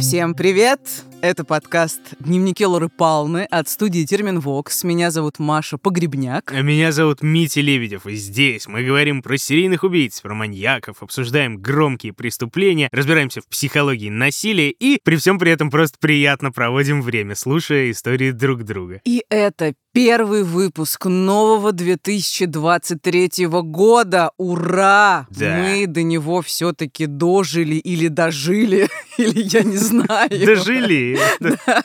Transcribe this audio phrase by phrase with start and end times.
[0.00, 0.80] Всем привет!
[1.22, 4.84] Это подкаст «Дневники Лоры Палны» от студии Термин Вокс.
[4.84, 6.50] Меня зовут Маша Погребняк.
[6.50, 11.58] А меня зовут Митя Лебедев, и здесь мы говорим про серийных убийц, про маньяков, обсуждаем
[11.58, 17.34] громкие преступления, разбираемся в психологии насилия и при всем при этом просто приятно проводим время,
[17.34, 19.02] слушая истории друг друга.
[19.04, 24.30] И это первый выпуск нового 2023 года.
[24.36, 25.26] Ура!
[25.30, 25.58] Да.
[25.58, 30.30] Мы до него все-таки дожили или дожили, или я не знаю.
[30.30, 31.18] Дожили.
[31.40, 31.82] Да.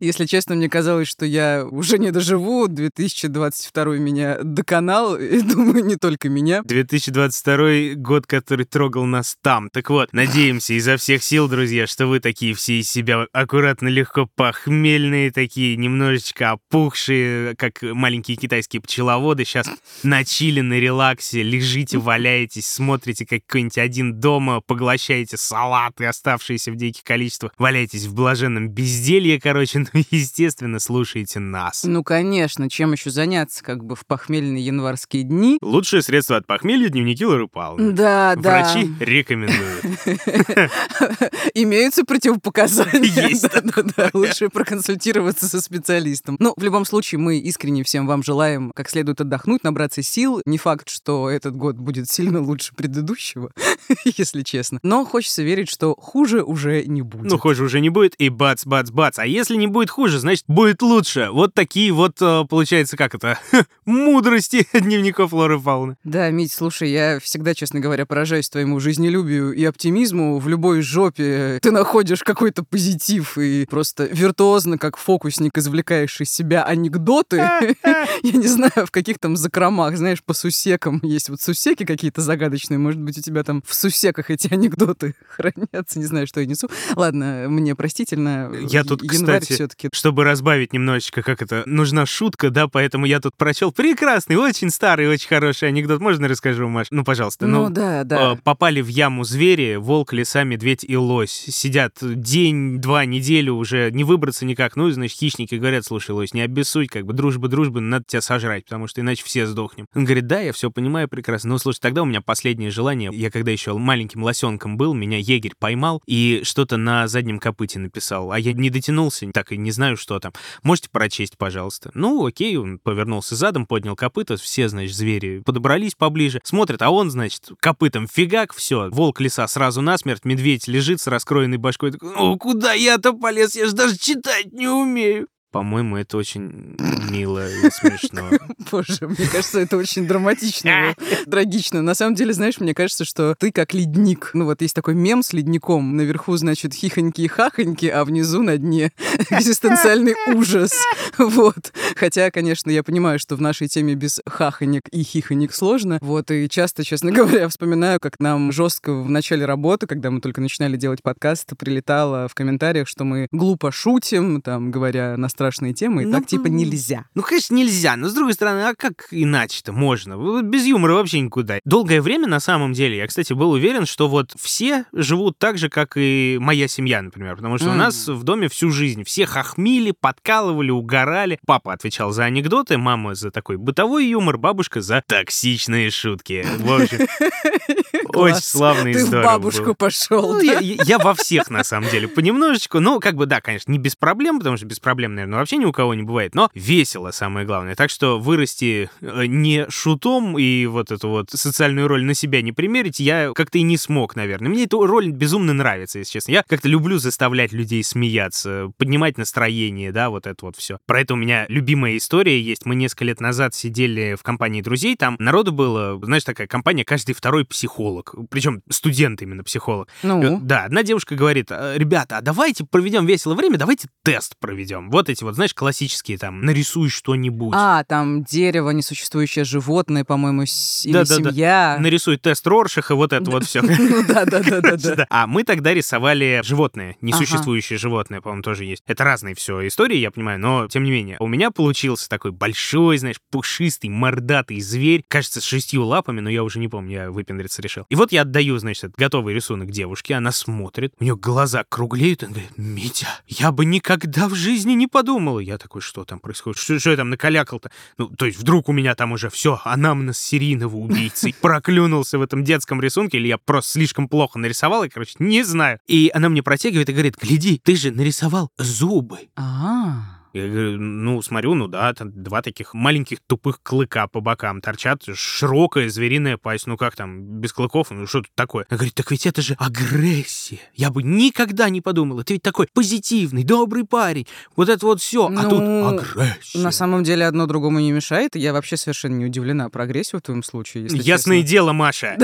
[0.00, 2.68] Если честно, мне казалось, что я уже не доживу.
[2.68, 6.62] 2022 меня доконал, и думаю, не только меня.
[6.64, 9.70] 2022 год, который трогал нас там.
[9.70, 14.28] Так вот, надеемся изо всех сил, друзья, что вы такие все из себя аккуратно, легко
[14.36, 19.44] похмельные, такие немножечко опухшие, как маленькие китайские пчеловоды.
[19.44, 19.68] Сейчас
[20.02, 26.76] на чили, на релаксе, лежите, валяетесь, смотрите как какой-нибудь один дома, поглощаете салаты, оставшиеся в
[26.76, 31.84] диких количествах, валяетесь в блаженном безделье, короче, ну, естественно, слушаете нас.
[31.84, 35.58] Ну, конечно, чем еще заняться, как бы в похмельные январские дни.
[35.62, 37.92] Лучшее средство от похмелья— дневники Лоры Павловны.
[37.92, 38.62] Да, да.
[38.62, 39.84] Врачи рекомендуют.
[41.54, 43.28] Имеются противопоказания.
[43.28, 43.48] Есть.
[44.14, 46.36] Лучше проконсультироваться со специалистом.
[46.38, 50.42] Ну, в любом случае, мы искренне всем вам желаем как следует отдохнуть, набраться сил.
[50.46, 53.50] Не факт, что этот год будет сильно лучше предыдущего,
[54.04, 54.78] если честно.
[54.82, 57.30] Но хочется верить, что хуже уже не будет.
[57.30, 59.18] Ну, хуже уже не будет, и бац, бац, бац.
[59.18, 61.28] А если не будет хуже, значит, будет лучше.
[61.32, 63.38] Вот такие вот, э, получается, как это,
[63.84, 65.96] мудрости дневников Лоры Фауны.
[66.04, 70.38] Да, Мить, слушай, я всегда, честно говоря, поражаюсь твоему жизнелюбию и оптимизму.
[70.38, 76.64] В любой жопе ты находишь какой-то позитив и просто виртуозно, как фокусник, извлекаешь из себя
[76.64, 77.36] анекдоты.
[77.36, 82.78] Я не знаю, в каких там закромах, знаешь, по сусекам есть вот сусеки какие-то загадочные.
[82.78, 85.98] Может быть, у тебя там в сусеках эти анекдоты хранятся.
[85.98, 86.68] Не знаю, что я несу.
[86.96, 88.50] Ладно, мне простительно.
[88.68, 89.88] Я тут, Январь кстати, все-таки.
[89.92, 95.08] чтобы разбавить немножечко, как это, нужна шутка, да, поэтому я тут прочел прекрасный, очень старый,
[95.08, 96.00] очень хороший анекдот.
[96.00, 96.86] Можно расскажу, Маш?
[96.90, 97.46] Ну, пожалуйста.
[97.46, 98.32] Ну, да, да.
[98.32, 101.30] э, Попали в яму звери, волк, лиса, медведь и лось.
[101.48, 104.76] Сидят день, два, неделю уже, не выбраться никак.
[104.76, 108.20] Ну, и, значит, хищники говорят, слушай, лось, не обессудь, как бы дружба, дружба, надо тебя
[108.22, 109.86] сожрать, потому что иначе все сдохнем.
[109.94, 111.50] Он говорит, да, я все понимаю прекрасно.
[111.50, 113.10] Ну, слушай, тогда у меня последнее желание.
[113.12, 118.30] Я когда еще маленьким лосенком был, меня егерь поймал и что-то на заднем копыте написал.
[118.32, 120.32] А я не дотянулся, так и не знаю, что там.
[120.62, 121.90] Можете прочесть, пожалуйста.
[121.94, 127.10] Ну, окей, он повернулся задом, поднял копыто, все, значит, звери подобрались поближе, смотрят, а он,
[127.10, 132.36] значит, копытом фигак, все, волк лиса сразу насмерть, медведь лежит с раскроенной башкой, такой, ну,
[132.36, 135.28] куда я-то полез, я же даже читать не умею.
[135.50, 136.76] По-моему, это очень
[137.10, 138.28] мило и смешно.
[138.70, 140.94] Боже, мне кажется, это очень драматично,
[141.30, 141.82] трагично.
[141.82, 144.30] На самом деле, знаешь, мне кажется, что ты как ледник.
[144.34, 145.96] Ну вот есть такой мем с ледником.
[145.96, 148.92] Наверху, значит, хихоньки и хахоньки, а внизу на дне
[149.30, 150.72] экзистенциальный ужас.
[151.16, 151.72] Вот.
[151.96, 155.98] Хотя, конечно, я понимаю, что в нашей теме без хахонек и хихонек сложно.
[156.02, 156.30] Вот.
[156.30, 160.76] И часто, честно говоря, вспоминаю, как нам жестко в начале работы, когда мы только начинали
[160.76, 166.04] делать подкаст, прилетало в комментариях, что мы глупо шутим, там, говоря на страшные темы, и
[166.04, 167.04] Ну, так типа нельзя.
[167.14, 170.42] Ну, конечно, нельзя, но с другой стороны, а как иначе-то можно?
[170.42, 171.60] Без юмора вообще никуда.
[171.64, 175.68] Долгое время, на самом деле, я, кстати, был уверен, что вот все живут так же,
[175.68, 177.78] как и моя семья, например, потому что у Мгм.
[177.78, 181.38] нас в доме всю жизнь все хохмили, подкалывали, угорали.
[181.46, 186.44] Папа отвечал за анекдоты, мама за такой бытовой юмор, бабушка за токсичные шутки.
[186.58, 187.06] В общем,
[188.14, 190.34] очень и Ты в бабушку пошел.
[190.34, 192.80] Ну, я во всех, на самом деле, понемножечку.
[192.80, 195.64] Ну, как бы, да, конечно, не без проблем, потому что без проблем, наверное, вообще ни
[195.64, 197.74] у кого не бывает, но весело самое главное.
[197.74, 202.52] Так что вырасти э, не шутом и вот эту вот социальную роль на себя не
[202.52, 204.48] примерить, я как-то и не смог, наверное.
[204.50, 206.32] Мне эта роль безумно нравится, если честно.
[206.32, 210.78] Я как-то люблю заставлять людей смеяться, поднимать настроение, да, вот это вот все.
[210.86, 212.64] Про это у меня любимая история есть.
[212.66, 217.14] Мы несколько лет назад сидели в компании друзей, там народу было, знаешь, такая компания, каждый
[217.14, 219.88] второй психолог, причем студент именно психолог.
[220.02, 224.34] Ну, Э, Да, одна девушка говорит, «А, ребята, а давайте проведем весело время, давайте тест
[224.38, 224.90] проведем.
[224.90, 227.54] Вот эти вот, знаешь, классические там, нарисуй что-нибудь.
[227.56, 231.30] а, там дерево, несуществующее животное, по-моему, с- или Да-да-да.
[231.30, 231.76] семья.
[231.80, 233.60] Нарисуй тест Роршаха, вот это вот все.
[233.78, 235.06] Ну да, да, да, да, да.
[235.10, 238.82] А мы тогда рисовали животное, несуществующее животное, по-моему, тоже есть.
[238.86, 241.16] Это разные все истории, я понимаю, но тем не менее.
[241.20, 246.42] У меня получился такой большой, знаешь, пушистый, мордатый зверь, кажется, с шестью лапами, но я
[246.44, 247.84] уже не помню, я выпендриться решил.
[247.88, 252.32] И вот я отдаю, значит, готовый рисунок девушке, она смотрит, у нее глаза круглеют, она
[252.32, 255.40] говорит, Митя, я бы никогда в жизни не подумала.
[255.40, 256.58] Я такой, что там происходит?
[256.58, 257.70] Что, что я там накалякал-то?
[257.96, 262.44] Ну, то есть вдруг у меня там уже все, анамнез серийного убийцы проклюнулся в этом
[262.44, 265.78] детском рисунке, или я просто слишком плохо нарисовал, и, короче, не знаю.
[265.86, 269.28] И она мне протягивает и говорит, гляди, ты же нарисовал зубы.
[269.36, 270.17] А.
[270.38, 275.02] Я говорю, ну, смотрю, ну да, там два таких маленьких тупых клыка по бокам торчат,
[275.12, 278.64] широкая звериная пасть, ну как там, без клыков, ну что тут такое?
[278.68, 280.60] Она говорит, так ведь это же агрессия.
[280.74, 285.26] Я бы никогда не подумала, ты ведь такой позитивный, добрый парень, вот это вот все,
[285.26, 286.58] а тут Ну, агрессия.
[286.58, 288.36] На самом деле одно другому не мешает.
[288.36, 291.50] Я вообще совершенно не удивлена про агрессию в твоем случае, если Ясное честно.
[291.50, 292.16] дело, Маша.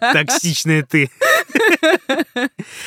[0.00, 1.10] Токсичная ты.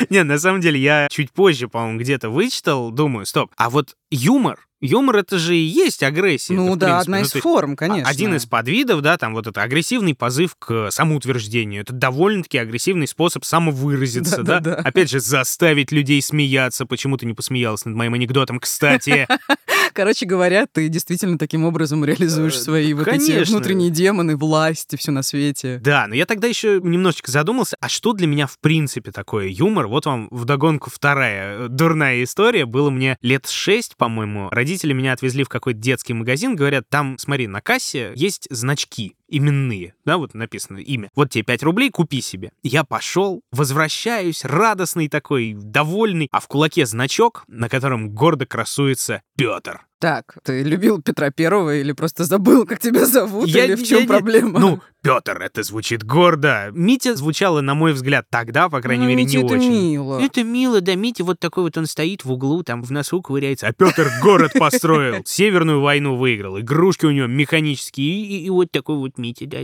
[0.10, 4.68] Не, на самом деле, я чуть позже, по-моему, где-то вычитал, думаю, стоп, а вот юмор,
[4.84, 6.54] юмор это же и есть агрессия.
[6.54, 8.10] Ну Это, да, принципе, одна ну, из форм, а- конечно.
[8.10, 11.82] Один из подвидов, да, там вот это агрессивный позыв к самоутверждению.
[11.82, 14.60] Это довольно-таки агрессивный способ самовыразиться, да?
[14.60, 14.82] Да-да-да.
[14.88, 16.86] Опять же, заставить людей смеяться.
[16.86, 19.28] Почему ты не посмеялась над моим анекдотом, кстати?
[19.94, 25.12] Короче говоря, ты действительно таким образом реализуешь Э, свои вот эти внутренние демоны, власти, все
[25.12, 25.80] на свете.
[25.84, 29.88] Да, но я тогда еще немножечко задумался, а что для меня в принципе такое юмор?
[29.88, 32.66] Вот вам вдогонку вторая э, дурная история.
[32.66, 34.50] Было мне лет шесть, по-моему.
[34.50, 39.96] Родители меня отвезли в какой-то детский магазин, говорят, там, смотри, на кассе есть значки именные,
[40.06, 41.10] да, вот написано имя.
[41.16, 42.52] Вот тебе 5 рублей, купи себе.
[42.62, 49.86] Я пошел, возвращаюсь, радостный такой, довольный, а в кулаке значок, на котором гордо красуется Петр.
[50.04, 54.02] Так, ты любил Петра Первого или просто забыл, как тебя зовут, Я или в чем
[54.02, 54.60] я проблема?
[54.60, 56.72] Ну, Петр, это звучит гордо.
[56.74, 59.72] Митя звучало, на мой взгляд, тогда, по крайней Ну, мере, Митя, не это очень.
[59.72, 60.20] мило.
[60.20, 63.68] Это мило, да, Митя вот такой вот он стоит в углу, там в носу ковыряется.
[63.68, 68.72] А Петр город построил, Северную войну выиграл, игрушки у него механические, и, и- и вот
[68.72, 69.60] такой вот Митя, да,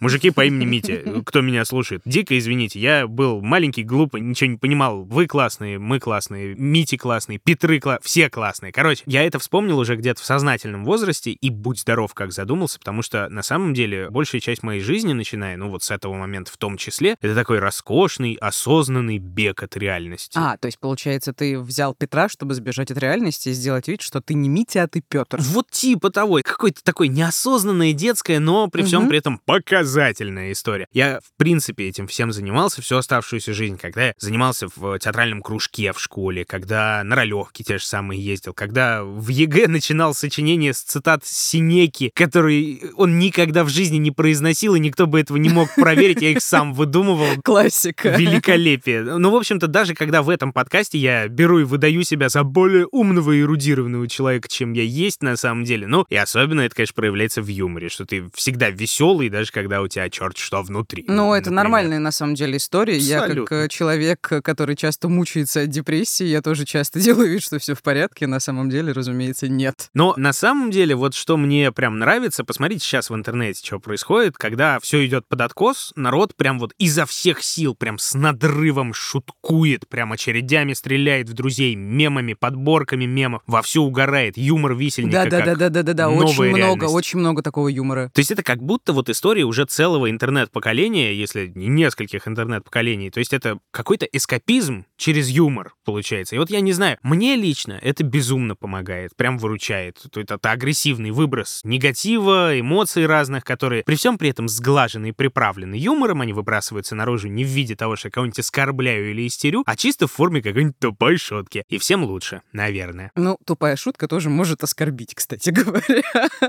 [0.00, 4.58] Мужики по имени Митя, кто меня слушает, дико извините, я был маленький, глупый, ничего не
[4.58, 5.04] понимал.
[5.04, 8.72] Вы классные, мы классные, Мити классные, Петры классные, все классные.
[8.72, 13.02] Короче, я это вспомнил уже где-то в сознательном возрасте, и будь здоров, как задумался, потому
[13.02, 16.56] что на самом деле большая часть моей жизни, начиная, ну вот с этого момента в
[16.56, 20.36] том числе, это такой роскошный, осознанный бег от реальности.
[20.36, 24.20] А, то есть, получается, ты взял Петра, чтобы сбежать от реальности и сделать вид, что
[24.20, 25.38] ты не Митя, а ты Петр.
[25.40, 29.10] Вот типа того, какой-то такой неосознанное детское, но при всем Мгм.
[29.10, 30.88] при этом показательная история.
[30.92, 35.92] Я, в принципе, этим всем занимался всю оставшуюся жизнь, когда я занимался в театральном кружке
[35.92, 40.80] в школе, когда на ролевки те же самые ездил, когда в ЕГЭ начинал сочинение с
[40.80, 45.74] цитат Сенеки, который он никогда в жизни не произносил, и никто бы этого не мог
[45.74, 47.26] проверить, я их сам выдумывал.
[47.44, 48.16] Классика.
[48.16, 49.02] Великолепие.
[49.02, 52.86] Ну, в общем-то, даже когда в этом подкасте я беру и выдаю себя за более
[52.90, 56.94] умного и эрудированного человека, чем я есть на самом деле, ну, и особенно это, конечно,
[56.94, 61.04] проявляется в юморе, что ты всегда веселый, даже когда у тебя черт что внутри.
[61.08, 61.64] Ну, это например.
[61.64, 62.96] нормальная на самом деле история.
[62.96, 63.54] Я как Абсолютно.
[63.54, 67.82] э, человек, который часто мучается от депрессии, я тоже часто делаю вид, что все в
[67.82, 68.26] порядке.
[68.26, 69.90] На самом деле, разумеется, нет.
[69.94, 74.36] Но на самом деле, вот что мне прям нравится, посмотрите сейчас в интернете, что происходит,
[74.36, 79.88] когда все идет под откос, народ прям вот изо всех сил, прям с надрывом шуткует,
[79.88, 85.24] прям очередями стреляет в друзей, мемами, подборками мемов, вовсю угорает, юмор висельника.
[85.24, 86.08] Да, да, да, да, да, да, да.
[86.08, 86.94] Очень много, реальность.
[86.94, 88.10] очень много такого юмора.
[88.14, 93.10] То есть это как будто вот история уже целого интернет-поколения, если не нескольких интернет-поколений.
[93.10, 96.36] То есть это какой-то эскапизм через юмор получается.
[96.36, 100.02] И вот я не знаю, мне лично это безумно помогает, прям выручает.
[100.10, 105.12] То есть это агрессивный выброс негатива, эмоций разных, которые при всем при этом сглажены и
[105.12, 109.62] приправлены юмором, они выбрасываются наружу не в виде того, что я кого-нибудь оскорбляю или истерю,
[109.66, 111.64] а чисто в форме какой-нибудь тупой шутки.
[111.68, 113.12] И всем лучше, наверное.
[113.14, 116.02] Ну, тупая шутка тоже может оскорбить, кстати говоря.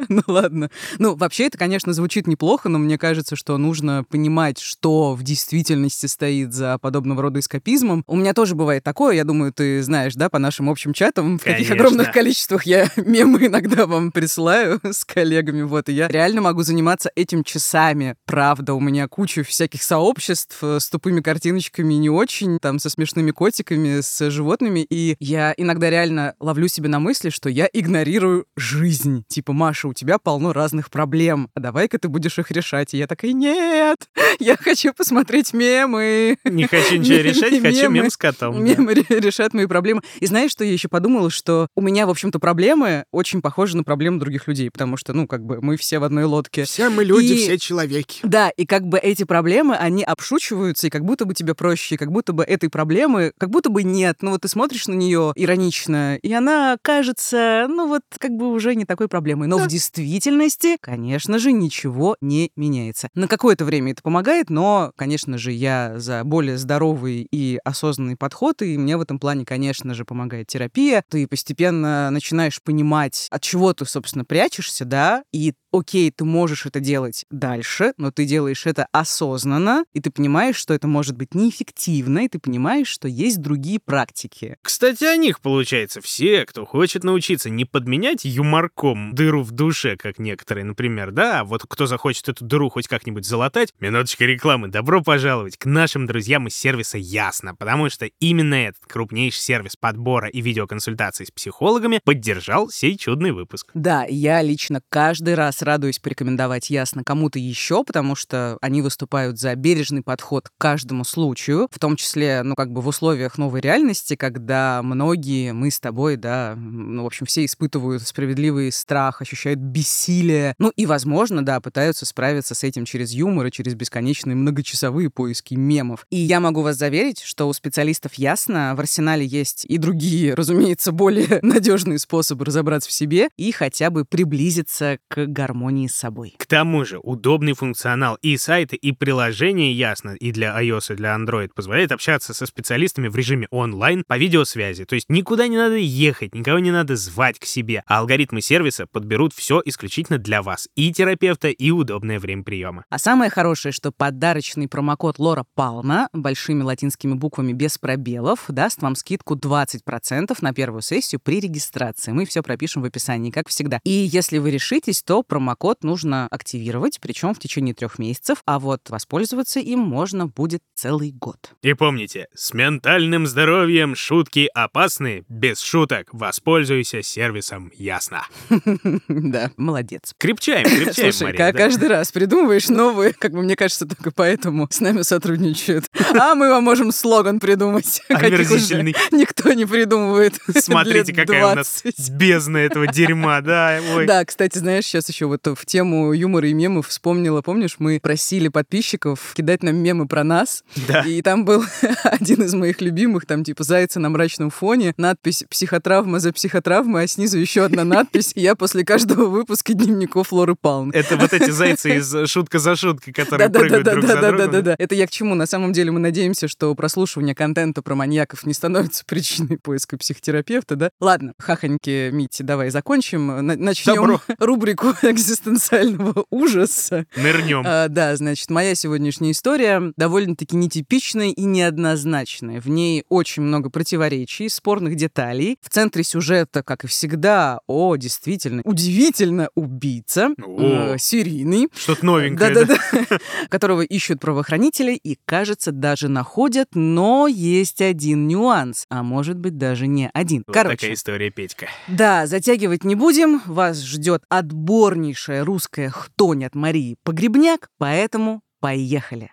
[0.10, 0.70] ну ладно.
[1.00, 6.06] Ну, вообще это, конечно, звучит неплохо, но мне кажется, что нужно понимать, что в действительности
[6.06, 8.04] стоит за подобного рода эскапизмом.
[8.08, 11.44] У меня тоже бывает такое, я думаю, ты знаешь, да, по нашим общим чатам, в
[11.44, 16.64] каких огромных количествах я мемы иногда вам присылаю с коллегами, вот, и я реально могу
[16.64, 18.16] заниматься этим часами.
[18.26, 23.32] Правда, у меня куча всяких сообществ э, с тупыми картиночками не очень, там, со смешными
[23.32, 29.24] котиками, с животными, и я иногда реально ловлю себя на мысли, что я игнорирую жизнь.
[29.28, 32.94] Типа, Маша, у тебя полно разных проблем, а давай-ка ты будешь их решать.
[32.94, 33.98] И я такая, нет,
[34.40, 36.38] я хочу посмотреть мемы.
[36.44, 38.64] Не хочу ничего решать, хочу мем с котом.
[38.64, 40.02] Мемы решат мои проблемы.
[40.20, 43.84] И знаешь, что я еще подумала, что у меня, в общем-то, проблемы очень похожи на
[43.84, 46.64] проблемы других людей, потому что, ну, как бы мы все в одной лодке.
[46.66, 48.20] Все мы люди, И- все человеки.
[48.24, 51.98] Да, и как бы эти проблемы, они обшучиваются, и как будто бы тебе проще, и
[51.98, 54.18] как будто бы этой проблемы, как будто бы нет.
[54.22, 58.76] Ну вот ты смотришь на нее иронично, и она кажется, ну вот как бы уже
[58.76, 59.48] не такой проблемой.
[59.48, 63.10] Но в действительности, конечно же, ничего не меняется.
[63.16, 68.62] На какое-то время это помогает, но, конечно же, я за более здоровый и осознанный подход,
[68.62, 71.04] и мне в этом плане, конечно же, помогает терапия.
[71.10, 72.27] Ты постепенно начинаешь
[72.64, 78.12] понимать, от чего ты, собственно, прячешься, да, и окей, ты можешь это делать дальше, но
[78.12, 82.88] ты делаешь это осознанно, и ты понимаешь, что это может быть неэффективно, и ты понимаешь,
[82.88, 84.58] что есть другие практики.
[84.62, 90.20] Кстати, о них, получается, все, кто хочет научиться не подменять юморком дыру в душе, как
[90.20, 95.02] некоторые, например, да, а вот кто захочет эту дыру хоть как-нибудь залатать, минуточка рекламы, добро
[95.02, 100.42] пожаловать к нашим друзьям из сервиса Ясно, потому что именно этот крупнейший сервис подбора и
[100.42, 103.70] видеоконсультаций с психологами поддержал сей чудный выпуск.
[103.76, 109.54] Да, я лично каждый раз радуюсь порекомендовать ясно кому-то еще, потому что они выступают за
[109.54, 114.16] бережный подход к каждому случаю, в том числе, ну, как бы в условиях новой реальности,
[114.16, 120.56] когда многие, мы с тобой, да, ну, в общем, все испытывают справедливый страх, ощущают бессилие,
[120.58, 125.54] ну, и, возможно, да, пытаются справиться с этим через юмор и через бесконечные многочасовые поиски
[125.54, 126.08] мемов.
[126.10, 130.92] И я могу вас заверить, что у специалистов ясно, в арсенале есть и другие, разумеется,
[130.92, 136.36] более надежные разобраться в себе и хотя бы приблизиться к гармонии с собой.
[136.38, 141.16] К тому же, удобный функционал и сайта, и приложения ясно, и для iOS, и для
[141.16, 144.86] Android позволяет общаться со специалистами в режиме онлайн по видеосвязи.
[144.86, 148.86] То есть никуда не надо ехать, никого не надо звать к себе, а алгоритмы сервиса
[148.88, 150.68] подберут все исключительно для вас.
[150.76, 152.86] И терапевта, и удобное время приема.
[152.90, 158.96] А самое хорошее, что подарочный промокод Лора Пална большими латинскими буквами без пробелов даст вам
[158.96, 161.97] скидку 20% на первую сессию при регистрации.
[162.06, 163.80] Мы все пропишем в описании, как всегда.
[163.84, 168.90] И если вы решитесь, то промокод нужно активировать, причем в течение трех месяцев, а вот
[168.90, 171.54] воспользоваться им можно будет целый год.
[171.62, 176.10] И помните, с ментальным здоровьем шутки опасны, без шуток.
[176.12, 178.24] Воспользуйся сервисом Ясно.
[179.08, 180.14] Да, молодец.
[180.18, 185.02] Крепчаем, крепчаем, Слушай, каждый раз придумываешь новые, как бы мне кажется, только поэтому с нами
[185.02, 185.86] сотрудничают.
[186.14, 188.02] А мы вам можем слоган придумать.
[188.10, 188.96] Омерзительный.
[189.12, 190.40] Никто не придумывает.
[190.56, 192.10] Смотрите, какая у нас 20.
[192.18, 194.06] бездна этого дерьма, да, ой.
[194.06, 198.48] Да, кстати, знаешь, сейчас еще вот в тему юмора и мемов вспомнила, помнишь, мы просили
[198.50, 201.02] подписчиков кидать нам мемы про нас, Да.
[201.02, 201.64] и там был
[202.04, 207.08] один из моих любимых, там типа «Зайцы на мрачном фоне», надпись «Психотравма за психотравмой», а
[207.08, 210.92] снизу еще одна надпись «Я после каждого выпуска дневников Лоры Палны».
[210.94, 214.52] Это вот эти зайцы из «Шутка за шуткой», которые прыгают друг за да, да, другом.
[214.52, 214.76] да, да.
[214.78, 215.36] Это я к чему?
[215.36, 220.76] На самом деле мы надеемся, что прослушивание контента про маньяков не становится причиной поиска психотерапевта,
[220.76, 220.90] да?
[221.00, 221.34] Ладно,
[221.72, 223.28] хахоньки, Мити, давай закончим.
[223.46, 224.22] На- Начнем Добро.
[224.40, 227.06] рубрику экзистенциального ужаса.
[227.16, 227.64] Нырнем.
[227.66, 232.62] А, да, значит, моя сегодняшняя история довольно-таки нетипичная и неоднозначная.
[232.62, 235.58] В ней очень много противоречий, спорных деталей.
[235.62, 240.94] В центре сюжета, как и всегда, о, действительно, удивительно убийца, О.
[240.94, 242.54] э, серийный, Что-то новенькое.
[242.54, 243.18] да-да-да.
[243.50, 249.88] которого ищут правоохранители и, кажется, даже находят, но есть один нюанс, а может быть даже
[249.88, 250.44] не один.
[250.48, 251.72] Вот Короче, такая история, Петька.
[251.88, 253.42] да, затягивать не будем.
[253.46, 259.32] Вас ждет отборнейшая русская хтонь от Марии Погребняк, поэтому поехали.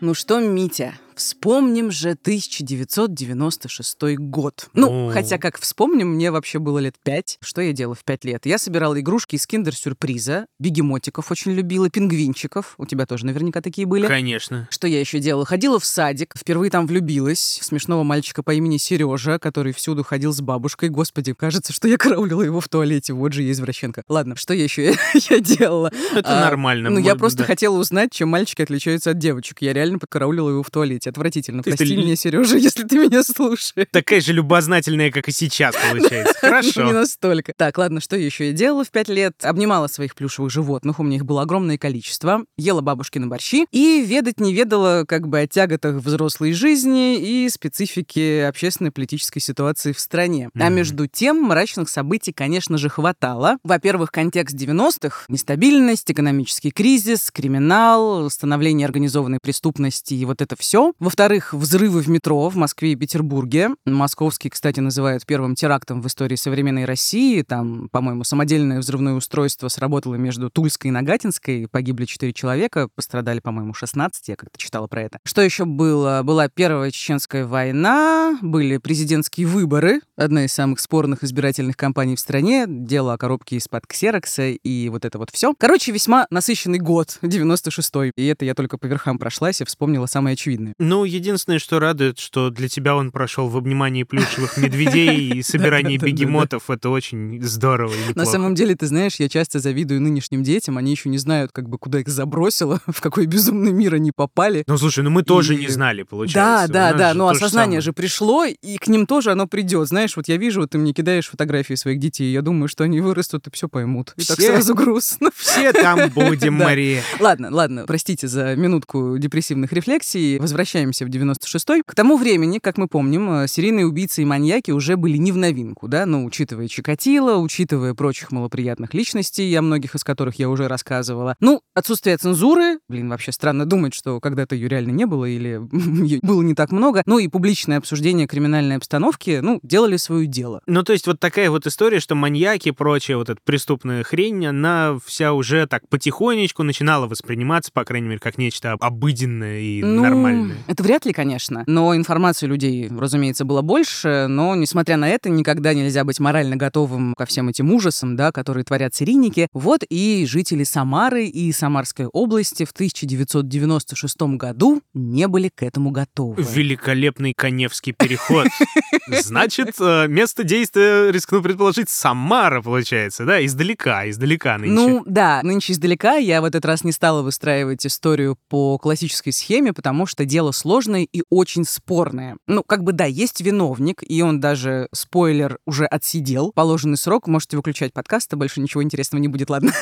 [0.00, 4.68] Ну что, Митя, вспомним же 1996 год.
[4.74, 5.12] Ну, О.
[5.12, 7.38] хотя как вспомним, мне вообще было лет пять.
[7.40, 8.44] Что я делала в пять лет?
[8.44, 12.74] Я собирала игрушки из киндер-сюрприза, бегемотиков очень любила, пингвинчиков.
[12.76, 14.08] У тебя тоже наверняка такие были.
[14.08, 14.66] Конечно.
[14.70, 15.46] Что я еще делала?
[15.46, 20.32] Ходила в садик, впервые там влюбилась в смешного мальчика по имени Сережа, который всюду ходил
[20.32, 20.88] с бабушкой.
[20.88, 23.12] Господи, кажется, что я караулила его в туалете.
[23.12, 24.02] Вот же я извращенка.
[24.08, 24.96] Ладно, что я еще
[25.30, 25.92] я делала?
[26.12, 26.90] Это А, нормально.
[26.90, 27.44] Ну, я просто да.
[27.44, 29.58] хотела узнать, чем мальчики отличаются от девочек.
[29.62, 31.11] Я реально подкараулила его в туалете.
[31.12, 31.62] Отвратительно.
[31.62, 33.86] То Прости ты меня, Сережа, если ты меня слушаешь.
[33.92, 36.34] Такая же любознательная, как и сейчас, получается.
[36.42, 36.92] Не Хорошо.
[36.92, 37.52] настолько.
[37.54, 39.34] Так, ладно, что еще я делала в пять лет?
[39.42, 44.40] Обнимала своих плюшевых животных, у меня их было огромное количество, ела бабушкины борщи и ведать
[44.40, 50.48] не ведала как бы о тяготах взрослой жизни и специфике общественно-политической ситуации в стране.
[50.54, 53.58] А между тем мрачных событий, конечно же, хватало.
[53.62, 60.91] Во-первых, контекст 90-х, нестабильность, экономический кризис, криминал, становление организованной преступности и вот это все.
[60.98, 63.70] Во-вторых, взрывы в метро в Москве и Петербурге.
[63.84, 67.42] Московский, кстати, называют первым терактом в истории современной России.
[67.42, 71.68] Там, по-моему, самодельное взрывное устройство сработало между Тульской и Нагатинской.
[71.70, 74.28] Погибли 4 человека, пострадали, по-моему, 16.
[74.28, 75.18] Я как-то читала про это.
[75.24, 76.22] Что еще было?
[76.24, 82.66] Была Первая Чеченская война, были президентские выборы, одна из самых спорных избирательных кампаний в стране,
[82.68, 85.54] дело о коробке из-под ксерокса и вот это вот все.
[85.58, 88.12] Короче, весьма насыщенный год, 96-й.
[88.16, 90.74] И это я только по верхам прошлась и вспомнила самое очевидное.
[90.84, 95.96] Ну, единственное, что радует, что для тебя он прошел в обнимании плюшевых медведей и собирании
[95.96, 96.70] бегемотов.
[96.70, 100.78] Это очень здорово На самом деле, ты знаешь, я часто завидую нынешним детям.
[100.78, 104.64] Они еще не знают, как бы, куда их забросило, в какой безумный мир они попали.
[104.66, 106.66] Ну, слушай, ну мы тоже не знали, получается.
[106.72, 107.14] Да, да, да.
[107.14, 109.86] Но осознание же пришло, и к ним тоже оно придет.
[109.86, 113.00] Знаешь, вот я вижу, вот ты мне кидаешь фотографии своих детей, я думаю, что они
[113.00, 114.14] вырастут и все поймут.
[114.16, 115.30] И так сразу грустно.
[115.36, 117.02] Все там будем, Мария.
[117.20, 120.38] Ладно, ладно, простите за минутку депрессивных рефлексий.
[120.40, 121.82] Возвращаемся в 96-й.
[121.86, 125.36] К тому времени, как мы помним, э, серийные убийцы и маньяки уже были не в
[125.36, 130.68] новинку, да, но учитывая Чикатило, учитывая прочих малоприятных личностей, о многих из которых я уже
[130.68, 131.36] рассказывала.
[131.40, 135.60] Ну, отсутствие цензуры, блин, вообще странно думать, что когда-то ее реально не было или
[136.22, 140.62] было не так много, ну и публичное обсуждение криминальной обстановки, ну, делали свое дело.
[140.66, 144.46] Ну, то есть вот такая вот история, что маньяки и прочая вот эта преступная хрень,
[144.46, 150.02] она вся уже так потихонечку начинала восприниматься, по крайней мере, как нечто обыденное и ну,
[150.02, 150.56] нормальное.
[150.66, 151.64] Это вряд ли, конечно.
[151.66, 154.26] Но информации у людей, разумеется, было больше.
[154.28, 158.64] Но, несмотря на это, никогда нельзя быть морально готовым ко всем этим ужасам, да, которые
[158.64, 159.48] творят серийники.
[159.52, 166.42] Вот и жители Самары и Самарской области в 1996 году не были к этому готовы.
[166.42, 168.46] Великолепный Коневский переход.
[169.08, 173.44] Значит, э, место действия, рискну предположить, Самара, получается, да?
[173.44, 174.72] Издалека, издалека нынче.
[174.72, 176.14] Ну, да, нынче издалека.
[176.14, 181.06] Я в этот раз не стала выстраивать историю по классической схеме, потому что дело сложное
[181.10, 182.36] и очень спорное.
[182.46, 187.26] Ну, как бы, да, есть виновник, и он даже, спойлер, уже отсидел положенный срок.
[187.26, 189.72] Можете выключать подкасты, больше ничего интересного не будет, ладно?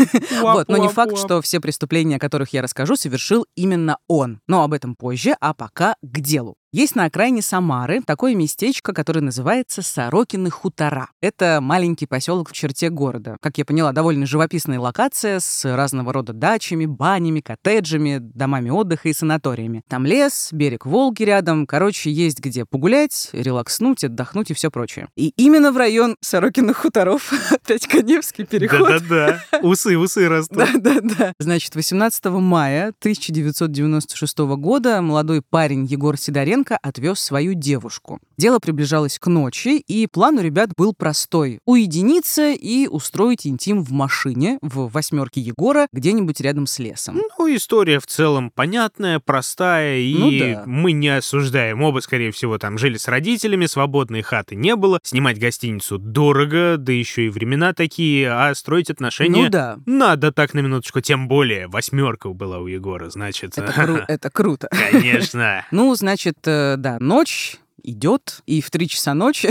[0.40, 4.40] Вот, но не факт, что все преступления, о которых я расскажу, совершил именно он.
[4.46, 6.56] Но об этом позже, а пока к делу.
[6.72, 11.08] Есть на окраине Самары такое местечко, которое называется Сорокины хутора.
[11.20, 13.38] Это маленький поселок в черте города.
[13.40, 19.12] Как я поняла, довольно живописная локация с разного рода дачами, банями, коттеджами, домами отдыха и
[19.12, 19.82] санаториями.
[19.88, 21.66] Там лес, берег Волги рядом.
[21.66, 25.08] Короче, есть где погулять, релакснуть, отдохнуть и все прочее.
[25.16, 28.88] И именно в район Сорокиных хуторов опять Коневский переход.
[28.88, 29.58] Да-да-да.
[29.62, 30.58] Усы, усы растут.
[30.58, 31.32] Да-да-да.
[31.40, 38.20] Значит, 18 мая 1996 года молодой парень Егор Сидоренко Лукашенко отвез свою девушку.
[38.36, 43.92] Дело приближалось к ночи, и план у ребят был простой— уединиться и устроить интим в
[43.92, 47.20] машине в «восьмерке Егора» где-нибудь рядом с лесом.
[47.38, 50.62] Ну, история в целом понятная, простая, и ну, да.
[50.66, 51.82] мы не осуждаем.
[51.82, 56.92] Оба, скорее всего, там жили с родителями, свободной хаты не было, снимать гостиницу дорого, да
[56.92, 59.78] еще и времена такие, а строить отношения ну, да.
[59.86, 63.58] надо так на минуточку, тем более восьмерка была у Егора, значит.
[63.58, 64.68] Это, кру- это круто.
[64.90, 65.64] Конечно.
[65.70, 69.50] Ну, значит, э, да, ночь, идет, и в три часа ночи,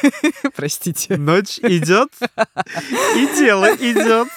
[0.56, 1.16] простите.
[1.16, 2.10] Ночь идет,
[3.16, 4.28] и дело идет.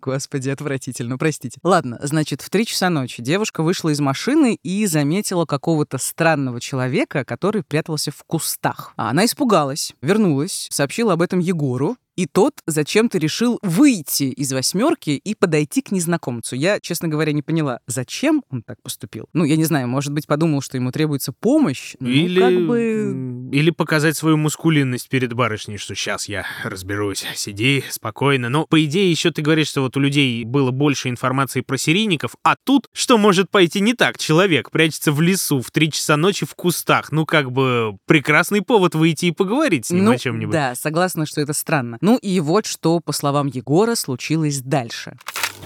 [0.00, 1.58] Господи, отвратительно, простите.
[1.62, 7.24] Ладно, значит, в три часа ночи девушка вышла из машины и заметила какого-то странного человека,
[7.24, 8.92] который прятался в кустах.
[8.96, 15.10] А она испугалась, вернулась, сообщила об этом Егору, и тот зачем-то решил выйти из восьмерки
[15.10, 16.56] и подойти к незнакомцу.
[16.56, 19.28] Я, честно говоря, не поняла, зачем он так поступил.
[19.32, 21.94] Ну, я не знаю, может быть, подумал, что ему требуется помощь.
[22.00, 23.50] Ну, или, как бы...
[23.52, 28.48] или показать свою мускулинность перед барышней, что сейчас я разберусь, сиди спокойно.
[28.48, 32.34] Но, по идее, еще ты говоришь, что вот у людей было больше информации про серийников,
[32.42, 34.18] а тут что может пойти не так?
[34.18, 37.12] Человек прячется в лесу в три часа ночи в кустах.
[37.12, 40.52] Ну, как бы прекрасный повод выйти и поговорить с ним ну, о чем-нибудь.
[40.52, 41.98] Да, согласна, что это странно.
[42.02, 45.16] Ну и вот что, по словам Егора, случилось дальше.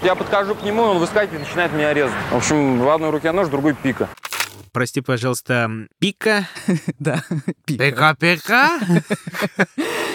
[0.03, 2.13] Я подхожу к нему, он выскакивает и начинает меня резать.
[2.31, 4.07] В общем, в одной руке нож, в другой пика.
[4.71, 6.47] Прости, пожалуйста, пика?
[6.99, 7.23] Да,
[7.65, 8.15] пика.
[8.15, 8.69] Пика-пика?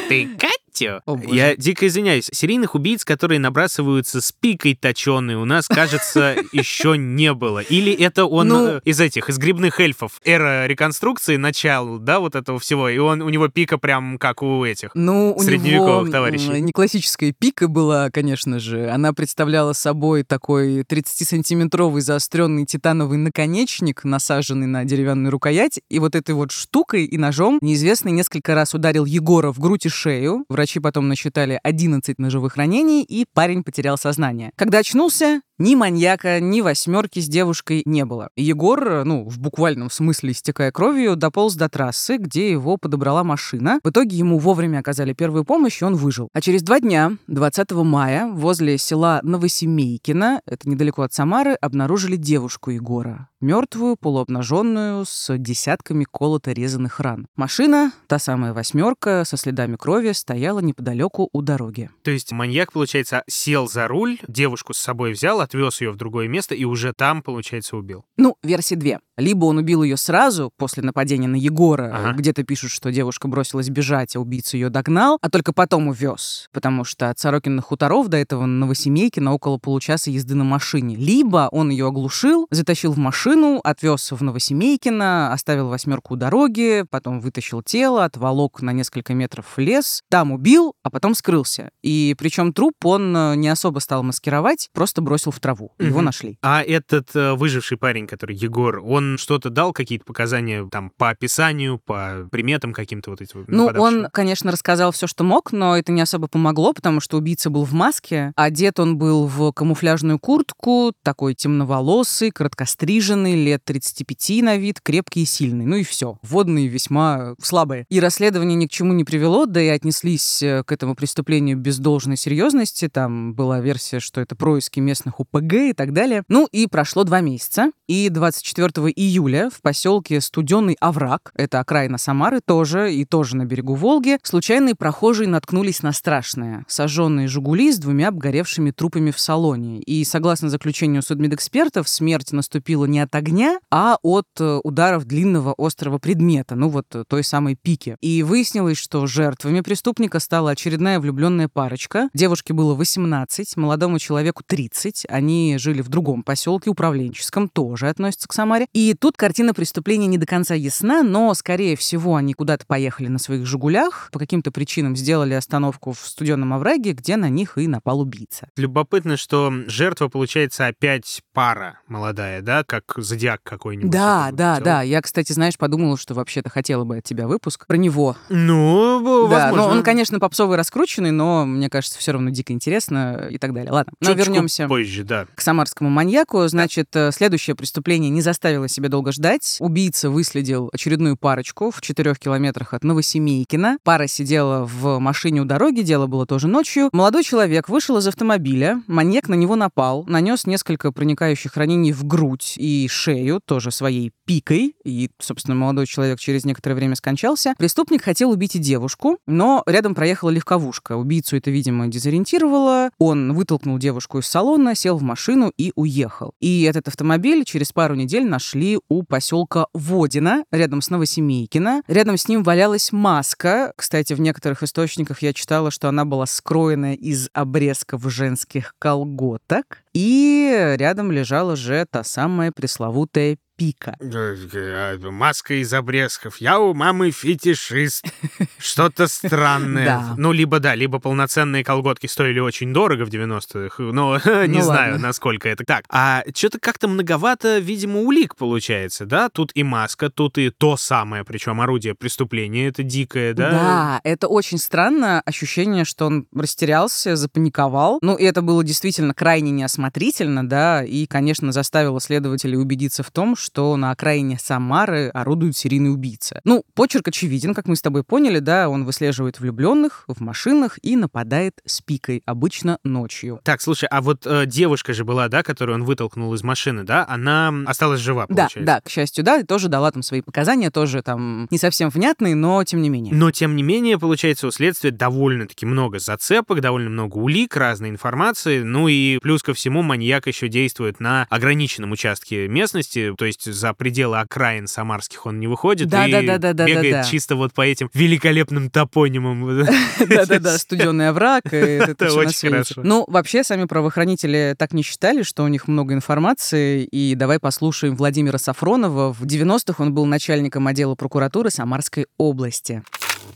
[0.79, 1.03] Пика?
[1.35, 2.29] Я дико извиняюсь.
[2.33, 7.61] Серийных убийц, которые набрасываются с пикой точеной, у нас, кажется, еще не было.
[7.61, 12.35] Или это он Ну- э, из этих, из грибных эльфов, эра реконструкции, начал, да, вот
[12.35, 14.91] этого всего, и он, у него пика прям как у этих.
[14.95, 16.61] Ну, у Средневековых него товарищей.
[16.61, 18.89] не классическая пика была, конечно же.
[18.91, 25.81] Она представляла собой такой 30-сантиметровый заостренный титановый наконечник, насаженный на деревянную рукоять.
[25.89, 29.89] И вот этой вот штукой и ножом неизвестный несколько раз ударил Егора в грудь и
[29.89, 30.45] шею.
[30.62, 34.53] Врачи потом насчитали 11 ножевых ранений, и парень потерял сознание.
[34.55, 38.31] Когда очнулся, Ни маньяка, ни восьмерки с девушкой не было.
[38.35, 43.79] Егор, ну, в буквальном смысле истекая кровью, дополз до трассы, где его подобрала машина.
[43.85, 46.31] В итоге ему вовремя оказали первую помощь, и он выжил.
[46.33, 52.72] А через два дня, 20 мая, возле села Новосемейкино, это недалеко от Самары, обнаружили девушку
[52.72, 53.29] Егора.
[53.40, 57.29] Мертвую, полуобнаженную, с десятками колото-резанных ран.
[57.37, 61.90] Машина, та самая восьмерка, со следами крови, стояла неподалеку у дороги.
[62.03, 66.29] То есть маньяк, получается, сел за руль, девушку с собой взял, отвез ее в другое
[66.29, 68.05] место и уже там, получается, убил.
[68.17, 69.01] Ну, версии две.
[69.23, 71.93] Либо он убил ее сразу, после нападения на Егора.
[71.95, 72.13] Ага.
[72.19, 76.49] Где-то пишут, что девушка бросилась бежать, а убийца ее догнал, а только потом увез.
[76.53, 80.97] Потому что от Сорокиных хуторов до этого Новосемейкина около получаса езды на машине.
[80.97, 87.21] Либо он ее оглушил, затащил в машину, отвез в Новосемейкино, оставил восьмерку у дороги, потом
[87.21, 91.71] вытащил тело, отволок на несколько метров в лес, там убил, а потом скрылся.
[91.83, 95.73] И причем труп он э, не особо стал маскировать, просто бросил в траву.
[95.79, 96.05] Его Мгм.
[96.07, 96.39] нашли.
[96.43, 101.79] А этот э, выживший парень, который Егор, он что-то дал, какие-то показания там по описанию,
[101.79, 106.01] по приметам каким-то вот этим Ну, он, конечно, рассказал все, что мог, но это не
[106.01, 111.35] особо помогло, потому что убийца был в маске, одет он был в камуфляжную куртку, такой
[111.35, 115.64] темноволосый, короткостриженный, лет 35 на вид, крепкий и сильный.
[115.64, 116.18] Ну и все.
[116.22, 117.87] Водные весьма слабые.
[117.88, 121.79] И расследование ни к чему не привело, да и отнеслись э, к этому преступлению без
[121.79, 122.88] должной серьезности.
[122.88, 126.25] Там была версия, что это происки местных УПГ и так далее.
[126.29, 132.41] Ну и прошло два месяца, и 24 июля в поселке Студенный Овраг, это окраина Самары
[132.45, 136.65] тоже, и тоже на берегу Волги, случайные прохожие наткнулись на страшное.
[136.69, 139.81] Сожженные «Жигули» с двумя обгоревшими трупами в салоне.
[139.81, 145.99] И, согласно заключению судмедэкспертов, смерть наступила не от огня, а от э, ударов длинного острого
[145.99, 147.97] предмета, ну вот э, той самой пики.
[148.01, 152.09] И выяснилось, что жертвами преступника стала очередная влюбленная парочка.
[152.15, 155.07] Девушке было 18, молодому человеку 30.
[155.09, 158.67] Они жили в другом поселке, управленческом, тоже относится к Самаре.
[158.73, 163.18] И тут картина преступления не до конца ясна, но, скорее всего, они куда-то поехали на
[163.18, 168.01] своих «Жигулях», по каким-то причинам сделали остановку в студенном овраге, где на них и напал
[168.01, 168.49] убийца.
[168.57, 173.90] Любопытно, что жертва, получается, опять пара молодая, да, как зодиак какой-нибудь.
[173.90, 174.83] Да, да, вот да.
[174.83, 178.16] Я, кстати, знаешь, подумала, что вообще-то хотела бы от тебя выпуск про него.
[178.29, 179.68] Ну, б- Да, возможно.
[179.68, 183.73] ну он, конечно, попсовый раскрученный, но мне кажется, все равно дико интересно и так далее.
[183.73, 185.27] Ладно, но вернемся позже, да.
[185.35, 186.47] к самарскому маньяку.
[186.49, 189.57] Значит, э, следующее преступление не заставило себя долго ждать.
[189.61, 193.79] Убийца выследил очередную парочку в четырех километрах от Новосемейкина.
[193.85, 196.89] Пара сидела в машине у дороги, дело было тоже ночью.
[196.93, 202.55] Молодой человек вышел из автомобиля, маньяк на него напал, нанес несколько проникающих ранений в грудь
[202.57, 207.55] и шею, тоже своей пикой, и, собственно, молодой человек через некоторое время скончался.
[207.59, 210.97] Преступник хотел убить и девушку, но рядом проехала легковушка.
[210.97, 212.91] Убийцу это, видимо, дезориентировало.
[212.99, 216.35] Он вытолкнул девушку из салона, сел в машину и уехал.
[216.41, 221.83] И этот автомобиль через пару недель нашли у поселка Водина, рядом с Новосемейкино.
[221.88, 223.72] Рядом с ним валялась маска.
[223.77, 229.83] Кстати, в некоторых источниках я читала, что она была скроена из обрезков женских колготок.
[229.92, 233.96] И рядом лежала же та самая пресловутая пика.
[234.01, 236.38] Э, Маска из обрезков.
[236.38, 238.05] Я у мамы фетишист.
[238.59, 240.14] Что-то странное.
[240.16, 244.98] Ну, либо да, либо полноценные колготки стоили очень дорого в 90-х, но не Ну, знаю,
[244.98, 245.85] насколько это так.
[245.88, 249.29] А что-то как-то многовато, видимо, улик получается, да?
[249.29, 253.51] Тут и маска, тут и то самое, причем орудие преступления, это дикое, да?
[253.51, 255.22] Да, это очень странно.
[255.25, 258.01] Ощущение, что он растерялся, запаниковал.
[258.03, 263.37] Ну, и это было действительно крайне неосмотрительно, да, и, конечно, заставило следователей убедиться в том,
[263.37, 266.41] что на окраине Самары орудует серийный убийца.
[266.45, 270.97] Ну, почерк очевиден, как мы с тобой поняли, да, он выслеживает влюбленных в машинах и
[270.97, 273.41] нападает с пикой, обычно ночью.
[273.45, 277.05] Так, слушай, а вот э, девушка же была, да, которую он вытолкнул из машины, да?
[277.09, 278.67] Она осталась жива, Да, получается?
[278.67, 282.35] да, к счастью, да, и тоже дала там свои показания, тоже там не совсем внятные,
[282.35, 283.15] но тем не менее.
[283.15, 288.62] Но, тем не менее, получается, у следствия довольно-таки много зацепок, довольно много улик, разной информации.
[288.62, 293.73] Ну и плюс ко всему, маньяк еще действует на ограниченном участке местности, то есть за
[293.75, 297.09] пределы окраин самарских он не выходит Да, и да, да, да, да, бегает да, да.
[297.09, 299.67] чисто вот по этим великолепным топонимам.
[300.09, 301.43] Да-да-да, студенный овраг.
[301.53, 302.83] Это очень хорошо.
[302.85, 306.85] Ну, вообще, сами правоохранители так не считали, что у них много информации.
[306.85, 309.13] И давай послушаем Владимира Сафронова.
[309.13, 312.83] В 90-х он был начальником отдела прокуратуры Самарской области.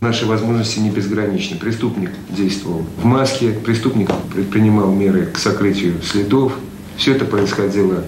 [0.00, 1.56] Наши возможности не безграничны.
[1.56, 6.52] Преступник действовал в маске, преступник предпринимал меры к сокрытию следов.
[6.96, 8.04] Все это происходило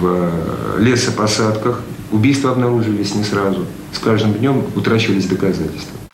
[0.00, 1.82] в э, лесопосадках.
[2.10, 3.66] Убийства обнаружились не сразу.
[3.92, 6.07] С каждым днем утрачивались доказательства.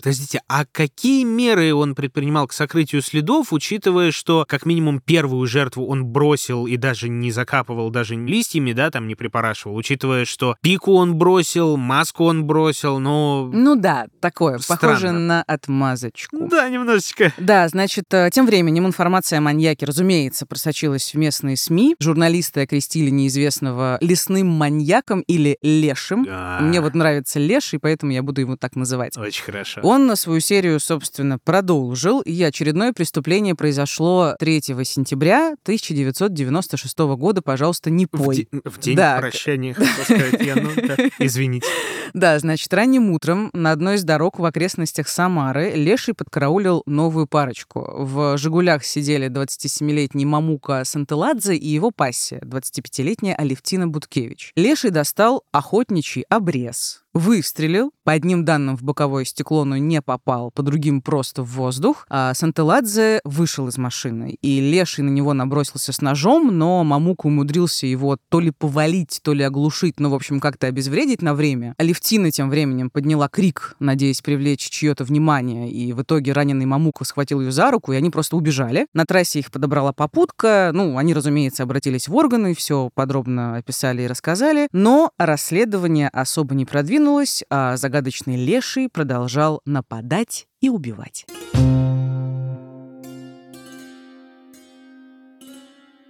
[0.00, 5.86] Подождите, а какие меры он предпринимал к сокрытию следов, учитывая, что как минимум первую жертву
[5.86, 10.94] он бросил и даже не закапывал даже листьями, да, там не припорашивал, учитывая, что пику
[10.94, 13.50] он бросил, маску он бросил, но...
[13.52, 14.80] Ну да, такое, Странно.
[14.80, 16.46] похоже на отмазочку.
[16.48, 17.32] Да, немножечко.
[17.36, 21.96] Да, значит, э, тем временем информация о маньяке, разумеется, просочилась в местные СМИ.
[21.98, 26.24] Журналисты окрестили неизвестного лесным маньяком или лешим.
[26.24, 26.58] Да.
[26.60, 29.16] Мне вот нравится леший, поэтому я буду его так называть.
[29.18, 29.87] Очень хорошо.
[29.90, 37.40] Он на свою серию, собственно, продолжил, и очередное преступление произошло 3 сентября 1996 года.
[37.40, 38.36] Пожалуйста, не В, пой.
[38.52, 39.16] де- в день Да.
[39.18, 41.66] прощания, хотел сказать я, ну да, извините.
[42.12, 47.80] Да, значит, ранним утром на одной из дорог в окрестностях Самары Леший подкараулил новую парочку.
[47.96, 54.52] В «Жигулях» сидели 27-летний Мамука Сантеладзе и его пассия, 25-летняя Алевтина Буткевич.
[54.54, 60.62] Леший достал охотничий обрез, выстрелил, по одним данным в боковое стекло, но не попал, по
[60.62, 66.00] другим просто в воздух, а Сантеладзе вышел из машины, и Леший на него набросился с
[66.00, 70.68] ножом, но Мамука умудрился его то ли повалить, то ли оглушить, ну, в общем, как-то
[70.68, 71.74] обезвредить на время.
[71.76, 77.40] Алевтина тем временем подняла крик, надеясь привлечь чье-то внимание, и в итоге раненый Мамука схватил
[77.40, 78.86] ее за руку, и они просто убежали.
[78.94, 84.06] На трассе их подобрала попутка, ну, они, разумеется, обратились в органы, все подробно описали и
[84.06, 87.07] рассказали, но расследование особо не продвинулось,
[87.50, 91.26] а загадочный Леший продолжал нападать и убивать.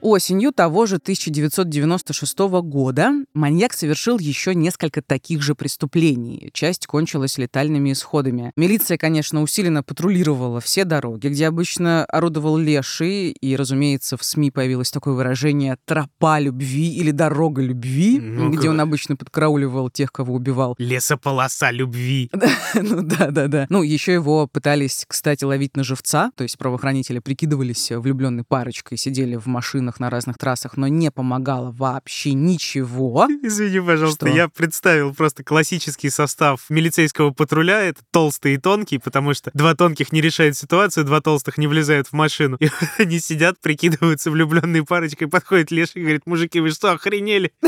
[0.00, 6.50] Осенью того же 1996 года маньяк совершил еще несколько таких же преступлений.
[6.52, 8.52] Часть кончилась летальными исходами.
[8.56, 14.92] Милиция, конечно, усиленно патрулировала все дороги, где обычно орудовал леший, и, разумеется, в СМИ появилось
[14.92, 20.76] такое выражение «тропа любви» или «дорога любви», Ну, где он обычно подкарауливал тех, кого убивал.
[20.78, 22.30] Лесополоса любви.
[22.74, 23.66] Ну да, да, да.
[23.68, 29.36] Ну, еще его пытались, кстати, ловить на живца, то есть правоохранители прикидывались влюбленной парочкой, сидели
[29.36, 33.26] в машинах на разных трассах, но не помогало вообще ничего.
[33.42, 34.36] Извини, пожалуйста, Что?
[34.36, 37.80] я представил просто классический состав милицейского патруля.
[37.82, 42.08] Это толстый и тонкий, потому что два тонких не решают ситуацию, два толстых не влезают
[42.08, 42.56] в машину.
[42.60, 47.52] И они сидят, прикидываются влюбленной парочкой, подходит Леша и говорит, мужики, вы что, охренели?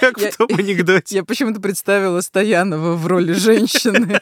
[0.00, 1.16] Как в том анекдоте.
[1.16, 4.20] Я почему-то представила Стоянова в роли женщины.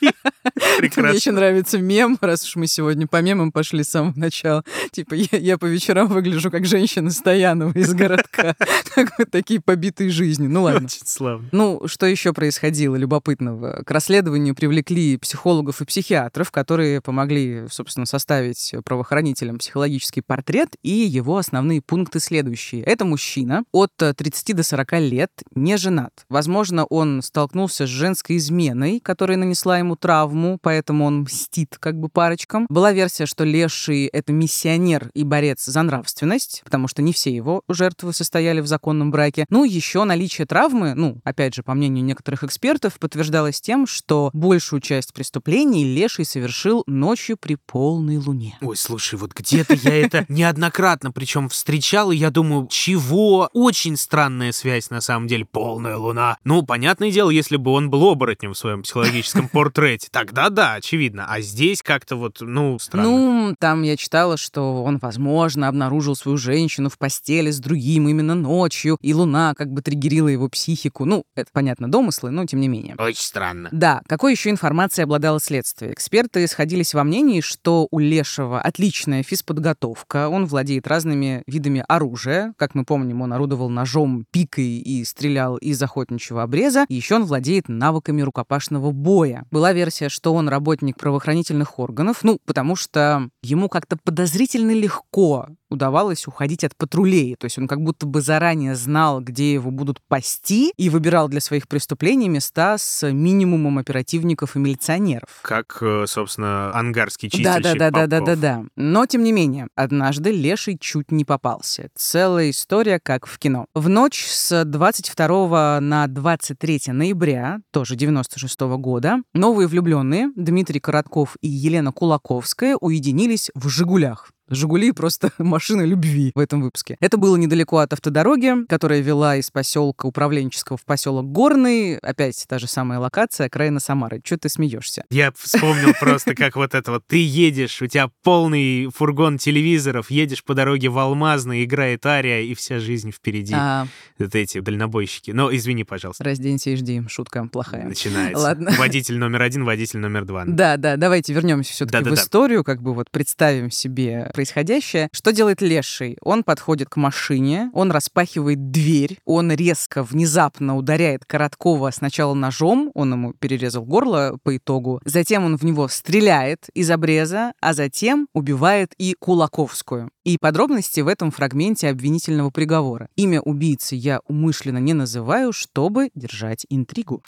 [0.00, 1.32] Мне еще Прекрасно.
[1.32, 4.64] нравится мем, раз уж мы сегодня по мемам пошли с самого начала.
[4.92, 8.54] Типа, я, я по вечерам выгляжу как женщина Стоянова из городка.
[9.30, 10.46] Такие побитые жизни.
[10.46, 10.86] Ну ладно.
[10.86, 11.48] Очень славно.
[11.52, 13.82] Ну, что еще происходило любопытного?
[13.84, 21.36] К расследованию привлекли психологов и психиатров, которые помогли, собственно, составить правоохранителям психологический портрет, и его
[21.36, 22.82] основные пункты следующие.
[22.82, 26.24] Это мужчина от э, 30 до 40 лет, не женат.
[26.28, 32.08] Возможно, он столкнулся с женской изменой, которая нанесла ему травму, поэтому он мстит как бы
[32.08, 32.66] парочкам.
[32.68, 37.62] Была версия, что Леший— это миссионер и борец за нравственность, потому что не все его
[37.68, 39.46] жертвы состояли в законном браке.
[39.48, 44.80] Ну, еще наличие травмы, ну, опять же, по мнению некоторых экспертов, подтверждалось тем, что большую
[44.80, 48.58] часть преступлений Леший совершил ночью при полной луне.
[48.60, 53.48] Ой, слушай, вот где-то я это неоднократно причем встречал, и я думаю, чего?
[53.52, 56.36] Очень странная связь на самом деле, полная луна.
[56.44, 61.26] Ну, понятное дело, если бы он был оборотнем в своем психологическом портрете, тогда да, очевидно.
[61.28, 63.10] А здесь как-то вот, ну, странно.
[63.10, 68.34] Ну, там я читала, что он, возможно, обнаружил свою женщину в постели с другим именно
[68.34, 71.04] ночью, и луна как бы триггерила его психику.
[71.04, 72.96] Ну, это, понятно, домыслы, но тем не менее.
[72.98, 73.68] Очень странно.
[73.72, 75.92] Да, какой еще информацией обладало следствие?
[75.92, 82.54] Эксперты сходились во мнении, что у Лешего отличная физподготовка, он владеет разными видами оружия.
[82.56, 86.86] Как мы помним, он орудовал ножом, пикой и стрелял из охотничьего обреза.
[86.88, 89.44] Еще он владеет навыками рукопашного боя.
[89.50, 96.26] Была версия, что он работник правоохранительных органов, ну, потому что ему как-то подозрительно легко удавалось
[96.26, 97.36] уходить от патрулей.
[97.36, 101.40] То есть он как будто бы заранее знал, где его будут пасти, и выбирал для
[101.40, 105.28] своих преступлений места с минимумом оперативников и милиционеров.
[105.42, 108.40] Как, э, собственно, ангарский чистильщик да, да, да, да, Попков.
[108.40, 108.64] да, да.
[108.76, 111.88] Но тем не менее, однажды Леший чуть не попался.
[111.94, 113.66] Целая история, как в кино.
[113.74, 121.48] В ночь с 22 на 23 ноября, тоже 96 года, новые влюбленные Дмитрий Коротков и
[121.48, 124.30] Елена Кулаковская уединились в Жигулях.
[124.50, 126.96] «Жигули» просто машина любви в этом выпуске.
[127.00, 131.96] Это было недалеко от автодороги, которая вела из поселка управленческого в поселок Горный.
[131.98, 134.20] Опять та же самая локация, окраина Самары.
[134.22, 135.04] Чего ты смеешься?
[135.10, 137.04] Я вспомнил просто, как вот это вот.
[137.06, 142.54] Ты едешь, у тебя полный фургон телевизоров, едешь по дороге в Алмазный, играет Ария, и
[142.54, 143.54] вся жизнь впереди.
[143.56, 143.86] А,
[144.18, 145.30] Это эти дальнобойщики.
[145.30, 146.24] Но извини, пожалуйста.
[146.24, 147.02] разденься и жди.
[147.08, 147.84] Шутка плохая.
[147.86, 148.42] Начинается.
[148.42, 148.72] Ладно.
[148.78, 150.44] Водитель номер один, водитель номер два.
[150.46, 155.08] Да, да, давайте вернемся все-таки в историю, как бы вот представим себе происходящее.
[155.12, 156.16] Что делает леший?
[156.22, 163.12] Он подходит к машине, он распахивает дверь, он резко, внезапно ударяет Короткова сначала ножом, он
[163.12, 168.94] ему перерезал горло по итогу, затем он в него стреляет из обреза, а затем убивает
[168.98, 170.10] и Кулаковскую.
[170.24, 173.08] И подробности в этом фрагменте обвинительного приговора.
[173.16, 177.22] Имя убийцы я умышленно не называю, чтобы держать интригу.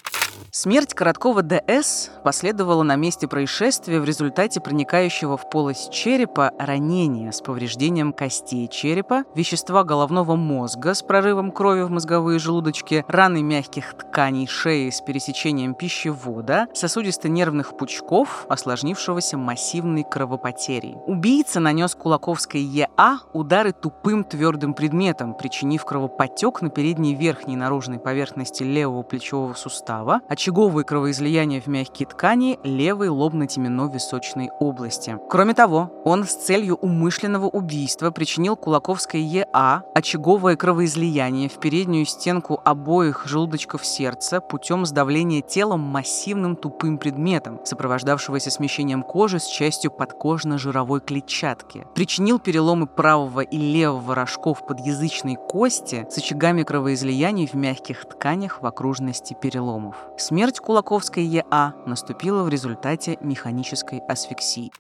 [0.51, 7.41] Смерть Короткова ДС последовала на месте происшествия в результате проникающего в полость черепа ранения с
[7.41, 14.47] повреждением костей черепа, вещества головного мозга с прорывом крови в мозговые желудочки, раны мягких тканей
[14.47, 20.97] шеи с пересечением пищевода, сосудисто-нервных пучков, осложнившегося массивной кровопотерей.
[21.07, 28.63] Убийца нанес Кулаковской ЕА удары тупым твердым предметом, причинив кровопотек на передней верхней наружной поверхности
[28.63, 35.19] левого плечевого сустава, очаговые кровоизлияния в мягкие ткани левой лобно-теменно-височной области.
[35.29, 42.61] Кроме того, он с целью умышленного убийства причинил Кулаковской ЕА очаговое кровоизлияние в переднюю стенку
[42.65, 51.01] обоих желудочков сердца путем сдавления телом массивным тупым предметом, сопровождавшегося смещением кожи с частью подкожно-жировой
[51.01, 51.87] клетчатки.
[51.95, 58.67] Причинил переломы правого и левого рожков подъязычной кости с очагами кровоизлияний в мягких тканях в
[58.67, 59.97] окружности переломов.
[60.23, 64.71] Смерть Кулаковской ЕА наступила в результате механической асфиксии.